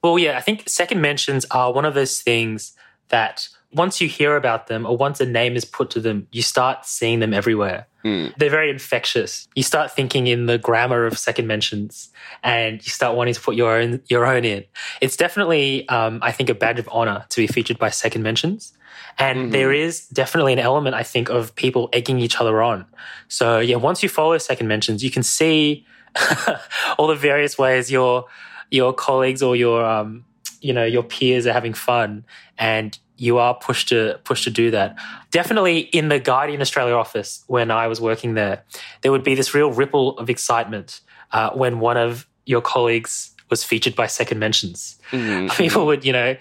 Well, 0.03 0.19
yeah, 0.19 0.37
I 0.37 0.41
think 0.41 0.69
second 0.69 1.01
mentions 1.01 1.45
are 1.51 1.73
one 1.73 1.85
of 1.85 1.95
those 1.95 2.21
things 2.21 2.73
that 3.09 3.49
once 3.73 4.01
you 4.01 4.09
hear 4.09 4.37
about 4.37 4.67
them 4.69 4.87
or 4.87 4.97
once 4.97 5.21
a 5.21 5.27
name 5.27 5.55
is 5.55 5.65
put 5.65 5.91
to 5.91 6.01
them, 6.01 6.27
you 6.33 6.43
start 6.43 6.87
seeing 6.87 7.21
them 7.21 7.35
everywhere. 7.35 7.87
Mm. 8.05 8.35
They're 8.37 8.49
very 8.49 8.71
infectious. 8.71 9.47
You 9.55 9.63
start 9.63 9.91
thinking 9.91 10.27
in 10.27 10.47
the 10.47 10.57
grammar 10.57 11.05
of 11.05 11.19
second 11.19 11.47
mentions 11.47 12.11
and 12.43 12.75
you 12.85 12.91
start 12.91 13.17
wanting 13.17 13.35
to 13.35 13.41
put 13.41 13.57
your 13.57 13.75
own 13.75 14.01
your 14.07 14.25
own 14.25 14.45
in. 14.45 14.65
It's 15.01 15.17
definitely, 15.17 15.87
um, 15.89 16.21
I 16.23 16.33
think, 16.33 16.49
a 16.49 16.55
badge 16.55 16.79
of 16.79 16.89
honor 16.93 17.27
to 17.29 17.41
be 17.41 17.47
featured 17.47 17.79
by 17.79 17.91
second 17.91 18.23
mentions. 18.23 18.73
And 19.19 19.39
Mm-hmm. 19.39 19.51
there 19.51 19.73
is 19.73 20.07
definitely 20.09 20.53
an 20.53 20.61
element, 20.61 20.95
I 20.95 21.03
think, 21.03 21.29
of 21.29 21.55
people 21.57 21.89
egging 21.93 22.21
each 22.21 22.41
other 22.41 22.63
on. 22.63 22.87
So 23.27 23.59
yeah, 23.59 23.77
once 23.77 24.03
you 24.03 24.09
follow 24.09 24.39
second 24.39 24.69
mentions, 24.69 25.03
you 25.03 25.11
can 25.11 25.23
see 25.25 25.85
all 26.99 27.09
the 27.09 27.17
various 27.17 27.59
ways 27.59 27.91
your 27.91 28.27
your 28.71 28.93
colleagues 28.93 29.43
or 29.43 29.57
your 29.57 29.85
um, 29.85 30.25
you 30.61 30.73
know 30.73 30.85
your 30.85 31.03
peers 31.03 31.47
are 31.47 31.53
having 31.53 31.75
fun, 31.75 32.25
and 32.59 32.99
you 33.17 33.39
are 33.39 33.55
pushed 33.55 33.89
to 33.89 34.19
pushed 34.25 34.45
to 34.45 34.51
do 34.51 34.71
that. 34.71 34.97
Definitely 35.31 35.81
in 35.81 36.09
the 36.09 36.21
Guardian 36.21 36.61
Australia 36.61 36.95
office 36.95 37.45
when 37.47 37.71
I 37.71 37.87
was 37.87 38.01
working 38.01 38.35
there, 38.35 38.63
there 39.03 39.13
would 39.13 39.25
be 39.25 39.35
this 39.35 39.55
real 39.55 39.73
ripple 39.73 40.17
of 40.19 40.31
excitement 40.31 41.01
uh, 41.33 41.51
when 41.51 41.81
one 41.81 41.97
of 41.97 42.27
your 42.47 42.61
colleagues 42.61 43.35
was 43.51 43.65
featured 43.65 43.97
by 43.97 44.07
second 44.07 44.39
mentions. 44.39 44.99
Mhm. 45.11 45.51
People 45.57 45.87
would, 45.87 46.05
you 46.05 46.13
know, 46.13 46.37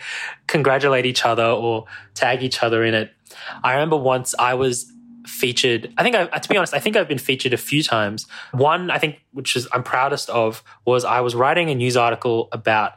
congratulate 0.47 1.05
each 1.05 1.25
other 1.25 1.45
or 1.45 1.85
tag 2.15 2.43
each 2.43 2.61
other 2.61 2.83
in 2.83 2.93
it. 2.93 3.11
I 3.63 3.73
remember 3.73 3.97
once 3.97 4.35
I 4.37 4.53
was 4.53 4.91
featured. 5.27 5.93
I 5.97 6.03
think, 6.03 6.15
I, 6.15 6.25
to 6.25 6.49
be 6.49 6.57
honest, 6.57 6.73
I 6.73 6.79
think 6.79 6.95
I've 6.95 7.07
been 7.07 7.17
featured 7.17 7.53
a 7.53 7.57
few 7.57 7.83
times. 7.83 8.27
One, 8.51 8.89
I 8.89 8.97
think, 8.97 9.21
which 9.33 9.55
is 9.55 9.67
I'm 9.71 9.83
proudest 9.83 10.29
of, 10.29 10.63
was 10.85 11.05
I 11.05 11.21
was 11.21 11.35
writing 11.35 11.69
a 11.69 11.75
news 11.75 11.97
article 11.97 12.49
about 12.51 12.93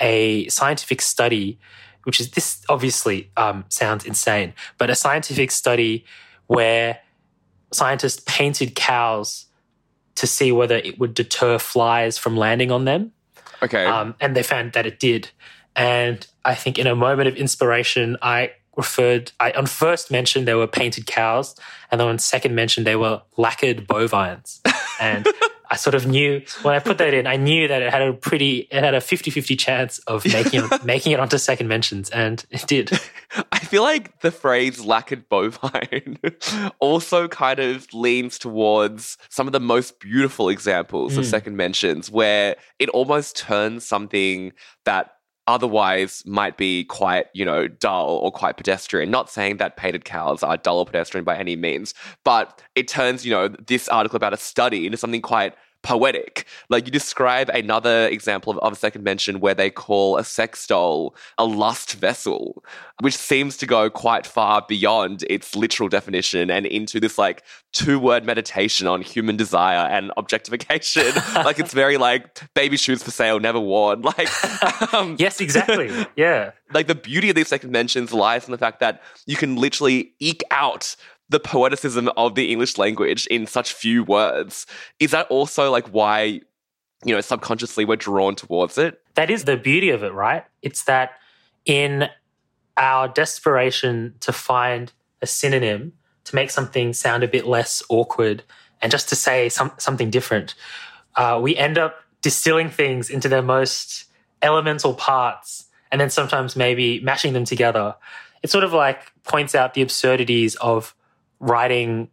a 0.00 0.48
scientific 0.48 1.00
study, 1.00 1.58
which 2.04 2.20
is 2.20 2.30
this 2.30 2.62
obviously 2.68 3.30
um, 3.36 3.64
sounds 3.68 4.04
insane, 4.04 4.54
but 4.78 4.90
a 4.90 4.94
scientific 4.94 5.50
study 5.50 6.04
where 6.46 6.98
scientists 7.72 8.22
painted 8.26 8.74
cows 8.74 9.46
to 10.16 10.26
see 10.26 10.52
whether 10.52 10.76
it 10.76 10.98
would 10.98 11.14
deter 11.14 11.58
flies 11.58 12.18
from 12.18 12.36
landing 12.36 12.70
on 12.70 12.84
them. 12.84 13.12
Okay. 13.62 13.84
Um, 13.84 14.14
and 14.20 14.34
they 14.34 14.42
found 14.42 14.72
that 14.72 14.86
it 14.86 14.98
did. 14.98 15.30
And 15.76 16.26
I 16.44 16.54
think 16.54 16.78
in 16.78 16.86
a 16.86 16.96
moment 16.96 17.28
of 17.28 17.36
inspiration, 17.36 18.16
I 18.20 18.52
referred, 18.80 19.32
I 19.40 19.52
on 19.52 19.66
first 19.66 20.10
mention 20.10 20.44
they 20.44 20.54
were 20.54 20.66
painted 20.66 21.06
cows, 21.06 21.54
and 21.90 22.00
then 22.00 22.08
on 22.08 22.18
second 22.18 22.54
mention 22.54 22.84
they 22.84 22.96
were 22.96 23.22
lacquered 23.36 23.86
bovines. 23.86 24.60
And 25.00 25.26
I 25.72 25.76
sort 25.76 25.94
of 25.94 26.04
knew 26.06 26.42
when 26.62 26.74
I 26.74 26.78
put 26.80 26.98
that 26.98 27.14
in, 27.14 27.26
I 27.26 27.36
knew 27.36 27.68
that 27.68 27.80
it 27.80 27.90
had 27.90 28.02
a 28.02 28.12
pretty, 28.12 28.68
it 28.70 28.82
had 28.82 28.94
a 28.94 29.00
50 29.00 29.30
50 29.30 29.56
chance 29.56 29.98
of 30.00 30.24
making, 30.26 30.62
making 30.84 31.12
it 31.12 31.20
onto 31.20 31.38
second 31.38 31.68
mentions, 31.68 32.10
and 32.10 32.44
it 32.50 32.66
did. 32.66 32.90
I 33.52 33.60
feel 33.60 33.82
like 33.82 34.20
the 34.20 34.30
phrase 34.32 34.84
lacquered 34.84 35.28
bovine 35.28 36.18
also 36.80 37.28
kind 37.28 37.60
of 37.60 37.86
leans 37.94 38.38
towards 38.38 39.16
some 39.28 39.46
of 39.46 39.52
the 39.52 39.60
most 39.60 40.00
beautiful 40.00 40.48
examples 40.48 41.16
of 41.16 41.24
Mm. 41.24 41.30
second 41.30 41.56
mentions 41.56 42.10
where 42.10 42.56
it 42.78 42.88
almost 42.90 43.36
turns 43.36 43.86
something 43.86 44.52
that 44.84 45.12
otherwise 45.46 46.22
might 46.26 46.56
be 46.56 46.84
quite, 46.84 47.26
you 47.32 47.44
know, 47.44 47.68
dull 47.68 48.18
or 48.18 48.30
quite 48.30 48.56
pedestrian. 48.56 49.10
Not 49.10 49.30
saying 49.30 49.56
that 49.56 49.76
painted 49.76 50.04
cows 50.04 50.42
are 50.42 50.56
dull 50.56 50.78
or 50.78 50.86
pedestrian 50.86 51.24
by 51.24 51.36
any 51.36 51.56
means, 51.56 51.94
but 52.24 52.62
it 52.74 52.88
turns, 52.88 53.24
you 53.24 53.32
know, 53.32 53.48
this 53.48 53.88
article 53.88 54.16
about 54.16 54.32
a 54.32 54.36
study 54.36 54.86
into 54.86 54.98
something 54.98 55.22
quite 55.22 55.54
poetic. 55.82 56.46
Like 56.68 56.86
you 56.86 56.92
describe 56.92 57.48
another 57.50 58.06
example 58.08 58.52
of, 58.52 58.58
of 58.58 58.72
a 58.72 58.76
second 58.76 59.02
mention 59.02 59.40
where 59.40 59.54
they 59.54 59.70
call 59.70 60.16
a 60.16 60.24
sex 60.24 60.66
doll 60.66 61.14
a 61.38 61.44
lust 61.44 61.94
vessel, 61.94 62.62
which 63.00 63.16
seems 63.16 63.56
to 63.58 63.66
go 63.66 63.88
quite 63.90 64.26
far 64.26 64.64
beyond 64.68 65.24
its 65.28 65.56
literal 65.56 65.88
definition 65.88 66.50
and 66.50 66.66
into 66.66 67.00
this 67.00 67.18
like 67.18 67.42
two 67.72 67.98
word 67.98 68.24
meditation 68.24 68.86
on 68.86 69.00
human 69.02 69.36
desire 69.36 69.88
and 69.88 70.12
objectification. 70.16 71.12
like 71.34 71.58
it's 71.58 71.72
very 71.72 71.96
like 71.96 72.40
baby 72.54 72.76
shoes 72.76 73.02
for 73.02 73.10
sale, 73.10 73.40
never 73.40 73.60
worn. 73.60 74.02
Like, 74.10 74.92
um, 74.92 75.14
yes, 75.20 75.40
exactly. 75.40 75.88
Yeah. 76.16 76.50
like 76.74 76.88
the 76.88 76.96
beauty 76.96 77.30
of 77.30 77.36
these 77.36 77.46
second 77.48 77.70
mentions 77.70 78.12
lies 78.12 78.44
in 78.44 78.52
the 78.52 78.58
fact 78.58 78.80
that 78.80 79.02
you 79.24 79.36
can 79.36 79.54
literally 79.56 80.14
eke 80.18 80.42
out 80.50 80.96
the 81.30 81.40
poeticism 81.40 82.12
of 82.16 82.34
the 82.34 82.52
English 82.52 82.76
language 82.76 83.26
in 83.28 83.46
such 83.46 83.72
few 83.72 84.04
words. 84.04 84.66
Is 84.98 85.12
that 85.12 85.26
also 85.28 85.70
like 85.70 85.86
why, 85.88 86.40
you 87.04 87.14
know, 87.14 87.20
subconsciously 87.20 87.84
we're 87.84 87.96
drawn 87.96 88.34
towards 88.34 88.76
it? 88.76 89.00
That 89.14 89.30
is 89.30 89.44
the 89.44 89.56
beauty 89.56 89.90
of 89.90 90.02
it, 90.02 90.12
right? 90.12 90.44
It's 90.60 90.84
that 90.84 91.12
in 91.64 92.08
our 92.76 93.08
desperation 93.08 94.14
to 94.20 94.32
find 94.32 94.92
a 95.22 95.26
synonym 95.26 95.92
to 96.24 96.34
make 96.34 96.50
something 96.50 96.92
sound 96.92 97.22
a 97.22 97.28
bit 97.28 97.46
less 97.46 97.82
awkward 97.88 98.42
and 98.82 98.90
just 98.90 99.08
to 99.10 99.16
say 99.16 99.48
some, 99.48 99.72
something 99.78 100.10
different, 100.10 100.54
uh, 101.16 101.38
we 101.40 101.56
end 101.56 101.78
up 101.78 101.96
distilling 102.22 102.70
things 102.70 103.08
into 103.08 103.28
their 103.28 103.42
most 103.42 104.04
elemental 104.42 104.94
parts 104.94 105.66
and 105.92 106.00
then 106.00 106.10
sometimes 106.10 106.56
maybe 106.56 107.00
mashing 107.00 107.32
them 107.34 107.44
together. 107.44 107.94
It 108.42 108.50
sort 108.50 108.64
of 108.64 108.72
like 108.72 109.12
points 109.24 109.54
out 109.54 109.74
the 109.74 109.82
absurdities 109.82 110.56
of 110.56 110.94
writing 111.40 112.08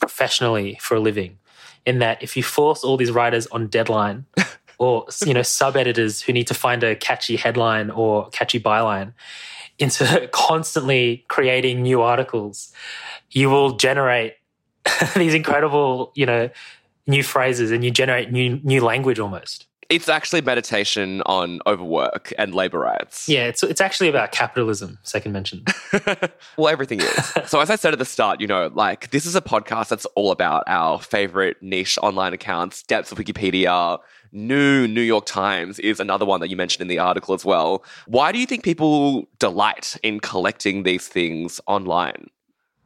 professionally 0.00 0.78
for 0.80 0.94
a 0.94 1.00
living 1.00 1.38
in 1.84 1.98
that 1.98 2.22
if 2.22 2.36
you 2.36 2.42
force 2.42 2.84
all 2.84 2.96
these 2.96 3.10
writers 3.10 3.46
on 3.48 3.66
deadline 3.66 4.24
or 4.78 5.06
you 5.26 5.34
know 5.34 5.42
sub 5.42 5.76
editors 5.76 6.22
who 6.22 6.32
need 6.32 6.46
to 6.46 6.54
find 6.54 6.82
a 6.82 6.94
catchy 6.96 7.36
headline 7.36 7.90
or 7.90 8.28
catchy 8.30 8.60
byline 8.60 9.12
into 9.78 10.28
constantly 10.32 11.24
creating 11.28 11.82
new 11.82 12.00
articles 12.00 12.72
you 13.30 13.50
will 13.50 13.72
generate 13.76 14.34
these 15.16 15.34
incredible 15.34 16.12
you 16.14 16.26
know 16.26 16.48
new 17.06 17.22
phrases 17.22 17.70
and 17.70 17.84
you 17.84 17.90
generate 17.90 18.30
new 18.30 18.60
new 18.62 18.80
language 18.80 19.18
almost 19.18 19.66
It's 19.90 20.08
actually 20.08 20.42
meditation 20.42 21.22
on 21.24 21.60
overwork 21.66 22.32
and 22.36 22.54
labor 22.54 22.78
rights. 22.80 23.28
yeah 23.28 23.46
it's 23.46 23.62
it's 23.62 23.80
actually 23.80 24.08
about 24.08 24.32
capitalism 24.32 24.98
second 25.02 25.32
mention 25.32 25.64
Well, 26.58 26.68
everything 26.68 27.00
is. 27.00 27.32
so, 27.46 27.60
as 27.60 27.70
I 27.70 27.76
said 27.76 27.92
at 27.94 27.98
the 27.98 28.04
start, 28.04 28.40
you 28.40 28.46
know, 28.46 28.70
like 28.74 29.10
this 29.10 29.24
is 29.24 29.34
a 29.34 29.40
podcast 29.40 29.88
that's 29.88 30.04
all 30.14 30.30
about 30.30 30.64
our 30.66 31.00
favorite 31.00 31.56
niche 31.62 31.98
online 32.02 32.32
accounts, 32.34 32.82
depths 32.82 33.12
of 33.12 33.18
Wikipedia. 33.18 33.98
New 34.30 34.86
New 34.86 35.00
York 35.00 35.24
Times 35.24 35.78
is 35.78 36.00
another 36.00 36.26
one 36.26 36.40
that 36.40 36.48
you 36.50 36.56
mentioned 36.56 36.82
in 36.82 36.88
the 36.88 36.98
article 36.98 37.34
as 37.34 37.46
well. 37.46 37.82
Why 38.06 38.30
do 38.30 38.38
you 38.38 38.44
think 38.44 38.62
people 38.62 39.26
delight 39.38 39.96
in 40.02 40.20
collecting 40.20 40.82
these 40.82 41.08
things 41.08 41.60
online? 41.66 42.28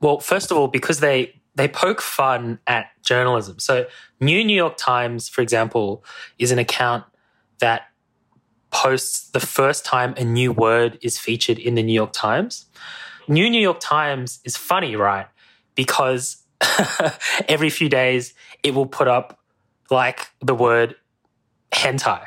Well, 0.00 0.20
first 0.20 0.52
of 0.52 0.56
all, 0.56 0.68
because 0.68 1.00
they 1.00 1.34
they 1.54 1.68
poke 1.68 2.00
fun 2.00 2.58
at 2.66 2.86
journalism. 3.02 3.58
So, 3.58 3.86
New 4.20 4.44
New 4.44 4.56
York 4.56 4.76
Times, 4.76 5.28
for 5.28 5.42
example, 5.42 6.04
is 6.38 6.50
an 6.50 6.58
account 6.58 7.04
that 7.58 7.82
posts 8.70 9.30
the 9.30 9.40
first 9.40 9.84
time 9.84 10.14
a 10.16 10.24
new 10.24 10.50
word 10.50 10.98
is 11.02 11.18
featured 11.18 11.58
in 11.58 11.74
the 11.74 11.82
New 11.82 11.92
York 11.92 12.12
Times. 12.12 12.66
New 13.28 13.48
New 13.48 13.60
York 13.60 13.78
Times 13.80 14.40
is 14.44 14.56
funny, 14.56 14.96
right? 14.96 15.26
Because 15.74 16.42
every 17.48 17.70
few 17.70 17.88
days 17.88 18.34
it 18.62 18.74
will 18.74 18.86
put 18.86 19.08
up 19.08 19.38
like 19.90 20.28
the 20.40 20.54
word 20.54 20.96
hentai. 21.72 22.26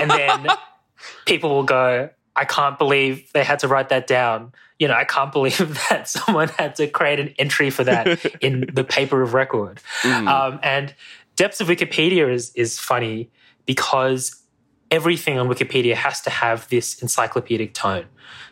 And 0.00 0.10
then 0.10 0.48
people 1.26 1.50
will 1.50 1.64
go, 1.64 2.10
I 2.38 2.44
can't 2.44 2.78
believe 2.78 3.32
they 3.32 3.42
had 3.42 3.58
to 3.60 3.68
write 3.68 3.88
that 3.88 4.06
down. 4.06 4.52
You 4.78 4.86
know, 4.86 4.94
I 4.94 5.04
can't 5.04 5.32
believe 5.38 5.58
that 5.90 6.08
someone 6.08 6.48
had 6.48 6.76
to 6.76 6.86
create 6.86 7.18
an 7.18 7.34
entry 7.38 7.70
for 7.70 7.84
that 7.84 8.24
in 8.40 8.70
the 8.72 8.84
paper 8.84 9.20
of 9.20 9.34
record. 9.34 9.80
Mm. 10.02 10.28
Um, 10.28 10.60
and 10.62 10.94
depths 11.34 11.60
of 11.60 11.68
Wikipedia 11.68 12.32
is 12.32 12.52
is 12.54 12.78
funny 12.78 13.30
because 13.66 14.40
everything 14.90 15.38
on 15.38 15.48
Wikipedia 15.48 15.94
has 15.94 16.20
to 16.22 16.30
have 16.30 16.68
this 16.68 17.02
encyclopedic 17.02 17.74
tone. 17.74 18.06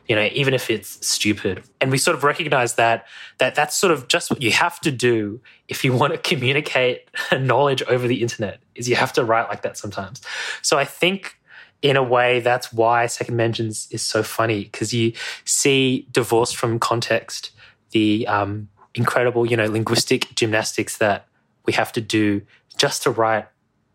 You 0.09 0.17
know, 0.17 0.29
even 0.33 0.55
if 0.55 0.71
it's 0.71 1.05
stupid, 1.07 1.65
and 1.81 1.91
we 1.91 1.99
sort 1.99 2.17
of 2.17 2.23
recognize 2.25 2.75
that 2.75 3.07
that 3.39 3.55
that's 3.55 3.77
sort 3.77 3.93
of 3.93 4.09
just 4.09 4.31
what 4.31 4.41
you 4.41 4.53
have 4.53 4.81
to 4.81 4.93
do 4.93 5.41
if 5.69 5.85
you 5.85 5.93
want 5.93 6.13
to 6.13 6.19
communicate 6.19 7.09
knowledge 7.33 7.83
over 7.83 8.09
the 8.09 8.23
internet. 8.23 8.61
Is 8.75 8.89
you 8.89 8.97
have 8.97 9.13
to 9.15 9.25
write 9.25 9.49
like 9.49 9.63
that 9.63 9.77
sometimes. 9.77 10.23
So 10.63 10.77
I 10.77 10.85
think 10.85 11.39
in 11.83 11.97
a 11.97 12.03
way, 12.03 12.41
that's 12.41 12.73
why 12.73 13.07
second 13.07 13.37
mentions 13.37 13.89
is 13.91 14.03
so 14.03 14.23
funny 14.23 14.65
because 14.65 14.93
you 14.95 15.13
see 15.45 16.07
divorced 16.11 16.57
from 16.57 16.79
context 16.79 17.51
the 17.91 18.27
um, 18.27 18.69
incredible, 18.95 19.47
you 19.47 19.57
know, 19.57 19.67
linguistic 19.67 20.35
gymnastics 20.35 20.99
that 20.99 21.27
we 21.65 21.73
have 21.73 21.93
to 21.93 22.01
do 22.01 22.43
just 22.77 23.03
to 23.03 23.11
write 23.11 23.47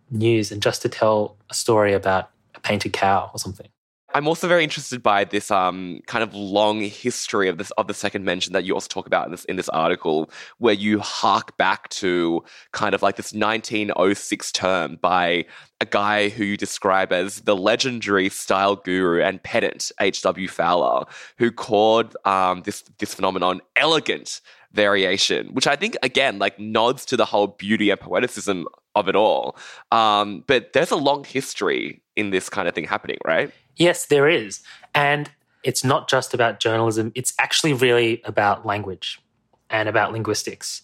news 0.10 0.52
and 0.52 0.62
just 0.62 0.82
to 0.82 0.90
tell 0.90 1.38
a 1.50 1.54
story 1.54 1.94
about 1.94 2.30
a 2.56 2.60
painted 2.60 2.94
cow 2.94 3.30
or 3.34 3.40
something. 3.40 3.68
I'm 4.14 4.28
also 4.28 4.48
very 4.48 4.64
interested 4.64 5.02
by 5.02 5.24
this 5.24 5.52
um, 5.52 6.02
kind 6.06 6.24
of 6.24 6.34
long 6.34 6.82
history 6.82 7.48
of 7.48 7.58
this 7.58 7.72
of 7.72 7.88
the 7.88 7.94
second 7.94 8.26
mention 8.26 8.54
that 8.54 8.64
you 8.64 8.74
also 8.74 8.88
talk 8.88 9.08
about 9.08 9.26
in 9.26 9.32
this 9.32 9.46
in 9.46 9.56
this 9.56 9.70
article, 9.70 10.30
where 10.58 10.74
you 10.74 11.00
hark 11.00 11.58
back 11.58 11.90
to 11.90 12.44
kind 12.72 12.94
of 12.94 13.02
like 13.02 13.16
this 13.16 13.34
1906 13.34 14.52
term 14.52 14.98
by 15.02 15.46
a 15.80 15.86
guy 15.86 16.30
who 16.30 16.44
you 16.44 16.58
describe 16.58 17.12
as 17.12 17.42
the 17.42 17.56
legendary 17.56 18.30
style 18.30 18.76
guru 18.76 19.22
and 19.22 19.42
pedant 19.44 19.92
H.W. 20.00 20.48
Fowler, 20.48 21.06
who 21.38 21.52
called 21.52 22.16
um, 22.26 22.62
this 22.64 22.84
this 23.00 23.14
phenomenon 23.14 23.62
elegant 23.76 24.42
variation, 24.74 25.48
which 25.54 25.68
I 25.68 25.76
think 25.76 25.98
again 26.04 26.40
like 26.40 26.60
nods 26.60 27.06
to 27.06 27.18
the 27.18 27.26
whole 27.26 27.48
beauty 27.48 27.90
and 27.90 28.00
poeticism 28.00 28.66
of 28.96 29.08
it 29.08 29.16
all. 29.16 29.58
Um, 29.92 30.44
but 30.48 30.74
there's 30.74 30.92
a 30.92 30.96
long 30.96 31.24
history 31.24 32.02
in 32.16 32.32
this 32.32 32.50
kind 32.50 32.68
of 32.68 32.76
thing 32.76 32.86
happening, 32.86 33.18
right? 33.26 33.52
Yes, 33.76 34.06
there 34.08 34.28
is. 34.28 34.62
And 34.94 35.32
it's 35.64 35.84
not 35.84 36.10
just 36.10 36.34
about 36.34 36.60
journalism, 36.60 37.12
it's 37.16 37.34
actually 37.40 37.74
really 37.74 38.22
about 38.26 38.66
language 38.66 39.22
and 39.70 39.88
about 39.88 40.12
linguistics. 40.12 40.82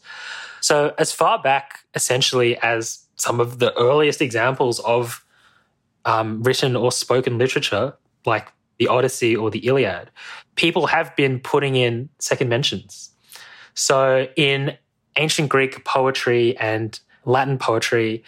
So, 0.62 0.94
as 0.98 1.12
far 1.12 1.42
back 1.42 1.80
essentially 1.94 2.58
as 2.60 3.06
some 3.16 3.40
of 3.40 3.60
the 3.60 3.78
earliest 3.78 4.22
examples 4.22 4.80
of 4.82 5.26
um, 6.06 6.42
written 6.44 6.76
or 6.76 6.92
spoken 6.92 7.38
literature, 7.38 7.94
like 8.26 8.52
the 8.78 8.88
Odyssey 8.88 9.36
or 9.36 9.52
the 9.52 9.66
Iliad, 9.68 10.10
people 10.56 10.88
have 10.88 11.16
been 11.16 11.40
putting 11.40 11.76
in 11.76 12.10
second 12.20 12.50
mentions. 12.50 13.10
So, 13.74 14.28
in 14.36 14.78
ancient 15.18 15.50
Greek 15.50 15.84
poetry 15.84 16.56
and 16.58 17.00
Latin 17.28 17.58
poetry, 17.58 18.24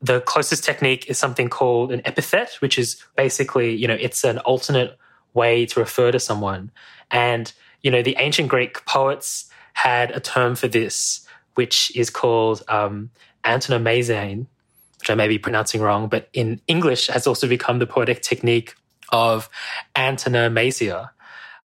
the 0.00 0.20
closest 0.22 0.64
technique 0.64 1.08
is 1.08 1.18
something 1.18 1.48
called 1.48 1.92
an 1.92 2.02
epithet, 2.04 2.56
which 2.60 2.78
is 2.78 3.02
basically, 3.16 3.74
you 3.74 3.86
know, 3.86 3.96
it's 3.98 4.24
an 4.24 4.38
alternate 4.38 4.98
way 5.34 5.66
to 5.66 5.78
refer 5.78 6.10
to 6.10 6.18
someone. 6.18 6.72
And, 7.10 7.52
you 7.82 7.90
know, 7.90 8.02
the 8.02 8.16
ancient 8.18 8.48
Greek 8.48 8.84
poets 8.86 9.48
had 9.74 10.10
a 10.10 10.20
term 10.20 10.56
for 10.56 10.66
this, 10.66 11.26
which 11.54 11.94
is 11.94 12.10
called 12.10 12.62
um, 12.68 13.10
which 13.44 15.10
I 15.10 15.14
may 15.14 15.28
be 15.28 15.38
pronouncing 15.38 15.80
wrong, 15.80 16.08
but 16.08 16.28
in 16.32 16.60
English 16.66 17.08
has 17.08 17.26
also 17.26 17.48
become 17.48 17.78
the 17.80 17.86
poetic 17.86 18.22
technique 18.22 18.74
of 19.10 19.48
antonomasia. 19.96 21.10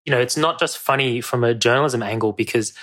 You 0.05 0.11
know, 0.11 0.19
it's 0.19 0.37
not 0.37 0.59
just 0.59 0.77
funny 0.77 1.21
from 1.21 1.43
a 1.43 1.53
journalism 1.53 2.01
angle 2.01 2.31
because 2.31 2.73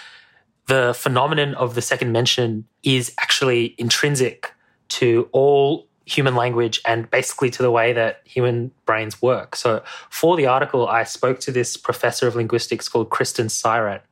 the 0.66 0.94
phenomenon 0.96 1.55
of 1.55 1.75
the 1.75 1.83
second 1.83 2.12
mention 2.12 2.64
is 2.83 3.12
actually 3.20 3.75
intrinsic 3.79 4.53
to 4.88 5.29
all 5.33 5.88
human 6.05 6.35
language 6.35 6.81
and 6.85 7.11
basically 7.11 7.51
to 7.51 7.62
the 7.62 7.70
way 7.70 7.92
that 7.92 8.20
human 8.25 8.70
brains 8.85 9.22
work. 9.22 9.57
So, 9.57 9.83
for 10.11 10.37
the 10.37 10.46
article, 10.46 10.88
I 10.88 11.05
spoke 11.05 11.40
to 11.40 11.53
this 11.53 11.77
professor 11.77 12.27
of 12.27 12.37
linguistics 12.37 12.88
called 12.88 13.11
Kristen 13.11 13.46
Syrett, 13.46 14.03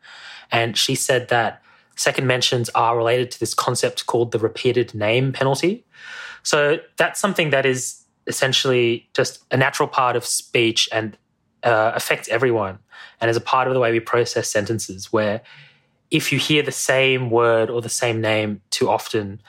and 0.51 0.77
she 0.77 0.95
said 0.95 1.29
that 1.29 1.63
second 1.97 2.27
mentions 2.27 2.69
are 2.71 2.97
related 2.97 3.31
to 3.33 3.41
this 3.41 3.55
concept 3.55 4.07
called 4.07 4.33
the 4.33 4.39
repeated 4.39 4.95
name 4.95 5.33
penalty. 5.33 5.85
So, 6.43 6.79
that's 6.97 7.21
something 7.21 7.51
that 7.51 7.67
is 7.67 8.05
essentially 8.27 9.09
just 9.15 9.45
a 9.51 9.57
natural 9.57 9.89
part 9.89 10.17
of 10.17 10.25
speech 10.25 10.89
and 10.93 11.17
uh, 11.63 11.93
affects 11.95 12.29
everyone 12.29 12.79
and 13.21 13.31
is 13.31 13.37
a 13.37 13.41
part 13.41 13.67
of 13.69 13.75
the 13.75 13.81
way 13.81 13.93
we 13.93 14.01
process 14.01 14.49
sentences, 14.49 15.13
where 15.13 15.43
if 16.11 16.33
you 16.33 16.39
hear 16.39 16.63
the 16.63 16.73
same 16.73 17.31
word 17.31 17.71
or 17.71 17.81
the 17.81 17.89
same 17.89 18.21
name 18.21 18.61
too 18.71 18.89
often, 18.89 19.41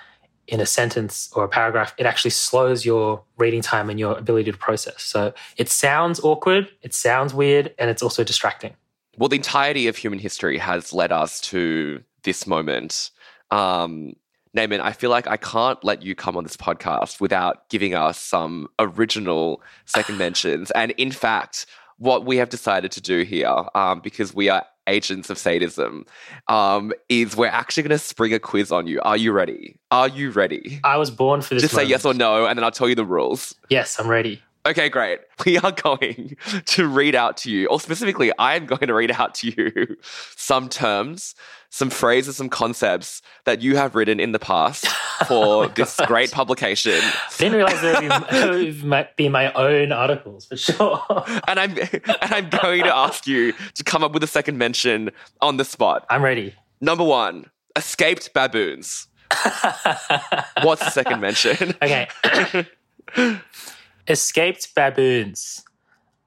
in 0.52 0.60
a 0.60 0.66
sentence 0.66 1.32
or 1.34 1.46
a 1.46 1.48
paragraph, 1.48 1.94
it 1.98 2.06
actually 2.06 2.32
slows 2.32 2.86
your 2.86 3.24
reading 3.38 3.62
time 3.62 3.90
and 3.90 3.98
your 3.98 4.18
ability 4.18 4.52
to 4.52 4.58
process. 4.58 5.02
So 5.02 5.34
it 5.56 5.70
sounds 5.70 6.20
awkward, 6.20 6.70
it 6.82 6.94
sounds 6.94 7.34
weird, 7.34 7.74
and 7.80 7.90
it's 7.90 8.04
also 8.04 8.24
distracting. 8.24 8.74
Well, 9.18 9.30
the 9.30 9.38
entirety 9.38 9.88
of 9.88 9.96
human 9.96 10.20
history 10.20 10.58
has 10.58 10.92
led 10.92 11.12
us 11.14 11.40
to 11.42 12.04
this 12.24 12.46
moment. 12.46 13.12
Um, 13.50 14.14
Naaman, 14.54 14.82
I 14.82 14.92
feel 14.92 15.10
like 15.10 15.28
I 15.28 15.38
can't 15.38 15.82
let 15.84 16.02
you 16.02 16.16
come 16.16 16.36
on 16.36 16.44
this 16.44 16.58
podcast 16.58 17.22
without 17.22 17.70
giving 17.70 17.96
us 17.96 18.20
some 18.20 18.68
original 18.78 19.62
second 19.86 20.18
mentions. 20.18 20.70
And 20.72 20.92
in 20.92 21.12
fact, 21.12 21.66
what 21.98 22.26
we 22.26 22.38
have 22.38 22.50
decided 22.50 22.92
to 22.94 23.02
do 23.02 23.22
here, 23.22 23.56
um, 23.74 24.02
because 24.02 24.34
we 24.34 24.50
are 24.50 24.66
agents 24.92 25.30
of 25.30 25.38
sadism, 25.38 26.06
um, 26.48 26.94
is 27.10 27.36
we're 27.36 27.48
actually 27.48 27.84
going 27.84 27.98
to 27.98 27.98
spring 27.98 28.34
a 28.34 28.40
quiz 28.40 28.72
on 28.72 28.88
you. 28.88 29.02
Are 29.02 29.18
you 29.18 29.32
ready? 29.32 29.78
Are 29.90 30.08
you 30.08 30.32
ready? 30.32 30.80
I 30.84 30.98
was 30.98 31.10
born 31.10 31.42
for 31.42 31.56
this. 31.56 31.64
Just 31.64 31.74
moment. 31.74 31.88
say 31.88 31.90
yes 31.90 32.06
or 32.06 32.14
no, 32.14 32.46
and 32.46 32.58
then 32.58 32.64
I'll 32.64 32.72
tell 32.72 32.90
you 32.90 32.96
the 32.96 33.06
rules. 33.06 33.56
Yes, 33.70 34.00
I'm 34.00 34.08
ready. 34.08 34.42
Okay, 34.66 34.90
great. 34.90 35.20
We 35.44 35.58
are 35.58 35.72
going 35.72 36.38
to 36.68 36.88
read 36.88 37.16
out 37.16 37.36
to 37.38 37.52
you, 37.52 37.66
or 37.66 37.80
specifically, 37.80 38.32
I 38.38 38.56
am 38.56 38.68
going 38.68 38.88
to 38.88 38.94
read 38.94 39.10
out 39.10 39.34
to 39.36 39.50
you 39.50 39.98
some 40.36 40.70
terms, 40.70 41.34
some 41.72 41.90
phrases, 41.90 42.38
some 42.38 42.48
concepts 42.48 43.24
that 43.46 43.60
you 43.64 43.76
have 43.76 43.96
written 43.96 44.20
in 44.20 44.34
the 44.34 44.40
past 44.40 44.86
for 45.28 45.66
oh 45.66 45.68
this 45.70 46.00
great 46.06 46.32
publication. 46.32 47.00
I 47.02 47.34
didn't 47.40 47.58
realize 47.58 47.82
there 47.82 48.52
would 48.52 48.84
might 48.84 49.18
be 49.18 49.30
my 49.30 49.52
own 49.54 49.92
articles 49.92 50.46
for 50.46 50.58
sure. 50.58 51.02
and 51.48 51.60
I'm 51.60 51.76
and 51.80 52.32
I'm 52.32 52.50
going 52.50 52.84
to 52.84 52.96
ask 52.96 53.26
you 53.26 53.54
to 53.74 53.84
come 53.84 54.04
up 54.04 54.14
with 54.14 54.22
a 54.22 54.28
second 54.28 54.60
mention 54.60 55.10
on 55.42 55.58
the 55.58 55.66
spot. 55.66 56.06
I'm 56.12 56.22
ready. 56.22 56.54
Number 56.82 57.04
one, 57.04 57.50
escaped 57.76 58.32
baboons. 58.36 59.08
What's 60.62 60.86
the 60.86 60.92
second 60.92 61.20
mention? 61.20 61.74
Okay. 61.82 62.10
Escaped 64.12 64.76
baboons. 64.76 65.64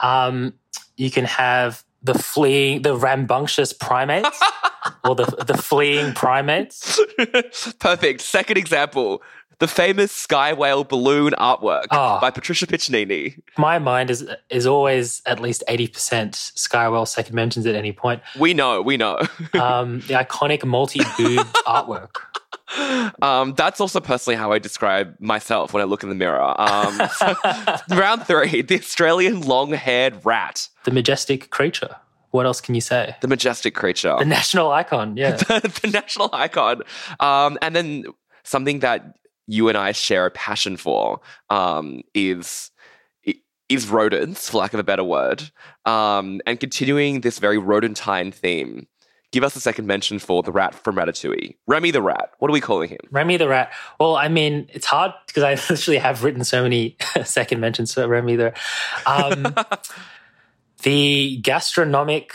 Um, 0.00 0.54
you 0.96 1.10
can 1.10 1.24
have 1.24 1.84
the 2.02 2.14
fleeing, 2.14 2.82
the 2.82 2.96
rambunctious 2.96 3.72
primates, 3.72 4.40
or 5.04 5.14
the 5.14 5.24
the 5.46 5.56
fleeing 5.56 6.12
primates. 6.14 7.00
Perfect. 7.78 8.20
Second 8.20 8.58
example. 8.58 9.22
The 9.60 9.68
famous 9.68 10.10
sky 10.10 10.52
whale 10.52 10.82
balloon 10.82 11.32
artwork 11.38 11.86
oh, 11.92 12.18
by 12.20 12.30
Patricia 12.30 12.66
Piccinini. 12.66 13.40
My 13.56 13.78
mind 13.78 14.10
is 14.10 14.28
is 14.50 14.66
always 14.66 15.22
at 15.26 15.38
least 15.38 15.62
eighty 15.68 15.86
percent 15.86 16.34
sky 16.34 16.88
whale 16.88 17.06
second 17.06 17.36
mentions 17.36 17.64
at 17.64 17.76
any 17.76 17.92
point. 17.92 18.20
We 18.36 18.52
know, 18.52 18.82
we 18.82 18.96
know. 18.96 19.20
um, 19.54 20.00
the 20.00 20.14
iconic 20.14 20.64
multi 20.64 20.98
boob 21.16 21.46
artwork. 21.66 22.16
Um, 23.22 23.54
that's 23.54 23.80
also 23.80 24.00
personally 24.00 24.36
how 24.36 24.52
I 24.52 24.58
describe 24.58 25.16
myself 25.20 25.72
when 25.72 25.80
I 25.80 25.84
look 25.84 26.02
in 26.02 26.08
the 26.08 26.14
mirror. 26.14 26.54
Um, 26.60 27.00
so 27.16 27.34
round 27.96 28.26
three, 28.26 28.62
the 28.62 28.78
Australian 28.78 29.42
long-haired 29.42 30.24
rat, 30.24 30.68
the 30.84 30.90
majestic 30.90 31.50
creature. 31.50 31.96
What 32.30 32.46
else 32.46 32.60
can 32.60 32.74
you 32.74 32.80
say? 32.80 33.14
The 33.20 33.28
majestic 33.28 33.74
creature, 33.74 34.16
the 34.18 34.24
national 34.24 34.70
icon. 34.72 35.16
Yeah, 35.16 35.30
the, 35.36 35.80
the, 35.82 35.90
national 35.90 36.30
icon. 36.32 36.82
Um, 37.20 37.58
and 37.62 37.76
then 37.76 38.04
something 38.42 38.80
that 38.80 39.16
you 39.46 39.68
and 39.68 39.78
I 39.78 39.92
share 39.92 40.26
a 40.26 40.30
passion 40.30 40.76
for 40.76 41.20
um, 41.50 42.02
is 42.12 42.72
is 43.68 43.88
rodents, 43.88 44.50
for 44.50 44.58
lack 44.58 44.74
of 44.74 44.80
a 44.80 44.84
better 44.84 45.04
word, 45.04 45.50
um, 45.84 46.40
and 46.46 46.60
continuing 46.60 47.20
this 47.20 47.38
very 47.38 47.58
rodentine 47.58 48.30
theme 48.30 48.86
give 49.34 49.42
us 49.42 49.56
a 49.56 49.60
second 49.60 49.86
mention 49.88 50.20
for 50.20 50.44
the 50.44 50.52
rat 50.52 50.76
from 50.76 50.94
Ratatouille. 50.94 51.56
Remy 51.66 51.90
the 51.90 52.00
rat. 52.00 52.30
What 52.38 52.50
are 52.50 52.52
we 52.52 52.60
calling 52.60 52.88
him? 52.88 53.00
Remy 53.10 53.36
the 53.36 53.48
rat. 53.48 53.72
Well, 53.98 54.14
I 54.14 54.28
mean, 54.28 54.70
it's 54.72 54.86
hard 54.86 55.12
because 55.26 55.42
I 55.42 55.54
literally 55.70 55.98
have 55.98 56.22
written 56.22 56.44
so 56.44 56.62
many 56.62 56.96
second 57.24 57.58
mentions 57.60 57.92
for 57.92 58.06
Remy 58.06 58.36
the. 58.36 58.54
Um, 59.06 59.56
the 60.84 61.38
gastronomic 61.38 62.32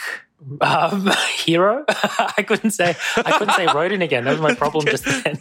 um, 0.60 1.10
hero. 1.38 1.86
I 1.88 2.44
couldn't 2.46 2.72
say. 2.72 2.98
I 3.16 3.32
couldn't 3.38 3.54
say 3.54 3.68
rodent 3.68 4.04
again. 4.04 4.26
That 4.26 4.32
was 4.32 4.42
my 4.42 4.54
problem 4.54 4.86
just 4.86 5.06
then. 5.06 5.40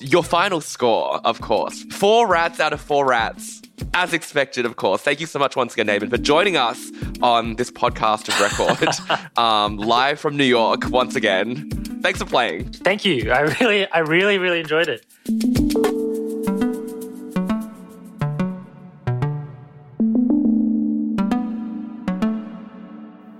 your 0.00 0.24
final 0.24 0.62
score, 0.62 1.20
of 1.26 1.42
course. 1.42 1.84
Four 1.92 2.26
rats 2.26 2.58
out 2.58 2.72
of 2.72 2.80
four 2.80 3.06
rats. 3.06 3.60
As 3.92 4.14
expected, 4.14 4.64
of 4.64 4.76
course. 4.76 5.02
Thank 5.02 5.20
you 5.20 5.26
so 5.26 5.38
much 5.38 5.56
once 5.56 5.74
again, 5.74 5.86
David, 5.86 6.10
for 6.10 6.18
joining 6.18 6.56
us 6.56 6.90
on 7.22 7.56
this 7.56 7.70
podcast 7.70 8.28
of 8.28 8.40
record, 8.40 9.28
um, 9.38 9.76
live 9.76 10.20
from 10.20 10.36
New 10.36 10.44
York 10.44 10.88
once 10.88 11.16
again. 11.16 11.70
Thanks 12.02 12.18
for 12.18 12.24
playing. 12.24 12.72
Thank 12.72 13.04
you. 13.04 13.30
I 13.30 13.40
really, 13.40 13.86
I 13.90 13.98
really, 13.98 14.38
really 14.38 14.60
enjoyed 14.60 14.88
it. 14.88 15.04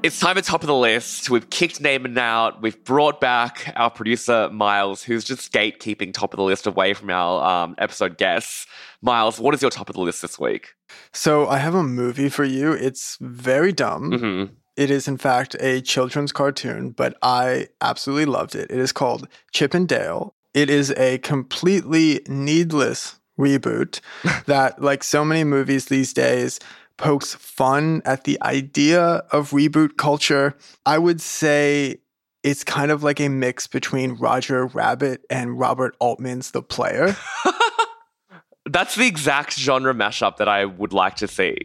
It's 0.03 0.19
time 0.19 0.39
at 0.39 0.45
top 0.45 0.63
of 0.63 0.67
the 0.67 0.75
list. 0.75 1.29
We've 1.29 1.51
kicked 1.51 1.79
Naaman 1.79 2.17
out. 2.17 2.63
We've 2.63 2.83
brought 2.85 3.21
back 3.21 3.71
our 3.77 3.91
producer, 3.91 4.49
Miles, 4.51 5.03
who's 5.03 5.25
just 5.25 5.53
gatekeeping 5.53 6.15
top 6.15 6.33
of 6.33 6.39
the 6.39 6.43
list 6.43 6.67
away 6.67 6.95
from 6.95 7.11
our 7.11 7.45
um, 7.45 7.75
episode 7.77 8.17
guests. 8.17 8.67
Miles, 9.03 9.39
what 9.39 9.53
is 9.53 9.61
your 9.61 9.71
top 9.71 9.91
of 9.91 9.97
the 9.97 10.01
list 10.01 10.23
this 10.23 10.39
week? 10.39 10.73
So 11.13 11.47
I 11.49 11.59
have 11.59 11.75
a 11.75 11.83
movie 11.83 12.31
for 12.31 12.45
you. 12.45 12.73
It's 12.73 13.19
very 13.21 13.73
dumb. 13.73 14.11
Mm-hmm. 14.11 14.55
It 14.75 14.91
is, 14.91 15.07
in 15.07 15.19
fact, 15.19 15.55
a 15.61 15.83
children's 15.83 16.33
cartoon, 16.33 16.93
but 16.93 17.19
I 17.21 17.69
absolutely 17.83 18.25
loved 18.25 18.55
it. 18.55 18.71
It 18.71 18.79
is 18.79 18.93
called 18.93 19.29
Chip 19.53 19.75
and 19.75 19.87
Dale. 19.87 20.35
It 20.55 20.71
is 20.71 20.93
a 20.93 21.19
completely 21.19 22.23
needless 22.27 23.21
reboot 23.39 24.01
that, 24.47 24.81
like 24.81 25.05
so 25.05 25.27
many 25.27 25.45
movies 25.45 25.87
these 25.87 26.15
days, 26.15 26.59
pokes 27.01 27.35
fun 27.35 28.03
at 28.05 28.25
the 28.25 28.41
idea 28.43 29.23
of 29.33 29.51
reboot 29.51 29.97
culture. 29.97 30.55
I 30.85 30.99
would 30.99 31.21
say 31.21 31.97
it's 32.43 32.63
kind 32.63 32.91
of 32.91 33.03
like 33.03 33.21
a 33.21 33.29
mix 33.29 33.67
between 33.67 34.13
Roger 34.13 34.67
Rabbit 34.67 35.25
and 35.31 35.59
Robert 35.59 35.97
Altman's 35.99 36.51
The 36.51 36.63
Player. 36.63 37.17
That's 38.67 38.97
the 38.97 39.07
exact 39.07 39.59
genre 39.59 39.95
mashup 39.95 40.37
that 40.37 40.49
I 40.49 40.67
would 40.67 40.93
like 40.93 41.17
to 41.17 41.27
see. 41.27 41.57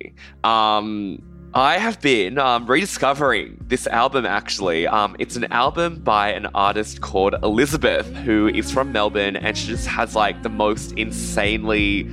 Um, 0.45 1.21
I 1.53 1.77
have 1.79 1.99
been 2.01 2.37
um, 2.37 2.65
rediscovering 2.65 3.57
this 3.67 3.87
album 3.87 4.25
actually. 4.25 4.87
Um, 4.87 5.17
it's 5.19 5.35
an 5.35 5.51
album 5.51 6.01
by 6.01 6.31
an 6.31 6.47
artist 6.55 7.01
called 7.01 7.35
Elizabeth, 7.43 8.07
who 8.17 8.47
is 8.47 8.71
from 8.71 8.93
Melbourne, 8.93 9.35
and 9.35 9.57
she 9.57 9.67
just 9.67 9.87
has 9.87 10.15
like 10.15 10.43
the 10.43 10.49
most 10.49 10.93
insanely 10.93 12.09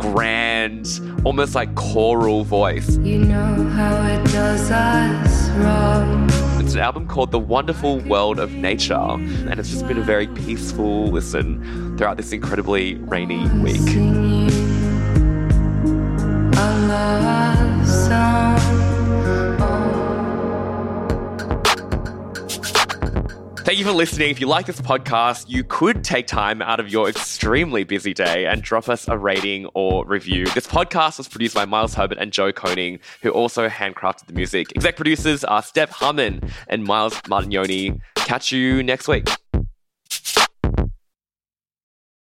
grand, 0.00 1.00
almost 1.24 1.54
like 1.54 1.74
choral 1.74 2.42
voice. 2.42 2.96
You 2.98 3.18
know 3.18 3.64
how 3.70 4.02
it 4.06 4.24
does 4.32 4.70
us 4.70 5.48
wrong. 5.50 6.28
It's 6.60 6.74
an 6.74 6.80
album 6.80 7.06
called 7.06 7.30
The 7.30 7.38
Wonderful 7.38 8.00
World 8.00 8.38
of 8.38 8.52
Nature, 8.52 8.94
and 8.94 9.58
it's 9.58 9.70
just 9.70 9.86
been 9.86 9.98
a 9.98 10.02
very 10.02 10.26
peaceful 10.28 11.08
listen 11.08 11.96
throughout 11.96 12.16
this 12.16 12.32
incredibly 12.32 12.94
rainy 12.96 13.46
week. 13.60 13.80
You 23.80 23.86
for 23.86 23.92
listening. 23.92 24.30
If 24.30 24.40
you 24.40 24.46
like 24.46 24.66
this 24.66 24.80
podcast, 24.80 25.46
you 25.48 25.64
could 25.64 26.04
take 26.04 26.26
time 26.26 26.60
out 26.60 26.80
of 26.80 26.90
your 26.90 27.08
extremely 27.08 27.82
busy 27.82 28.12
day 28.12 28.46
and 28.46 28.62
drop 28.62 28.88
us 28.88 29.08
a 29.08 29.16
rating 29.16 29.66
or 29.74 30.04
review. 30.04 30.46
This 30.48 30.66
podcast 30.66 31.16
was 31.16 31.28
produced 31.28 31.54
by 31.54 31.64
Miles 31.64 31.94
Herbert 31.94 32.18
and 32.18 32.30
Joe 32.30 32.52
Koning, 32.52 33.00
who 33.22 33.30
also 33.30 33.68
handcrafted 33.68 34.26
the 34.26 34.34
music. 34.34 34.70
Exec 34.76 34.96
producers 34.96 35.44
are 35.44 35.62
Steph 35.62 35.90
Harmon 35.90 36.42
and 36.68 36.84
Miles 36.84 37.14
Martignoni. 37.22 37.98
Catch 38.16 38.52
you 38.52 38.82
next 38.82 39.08
week. 39.08 39.26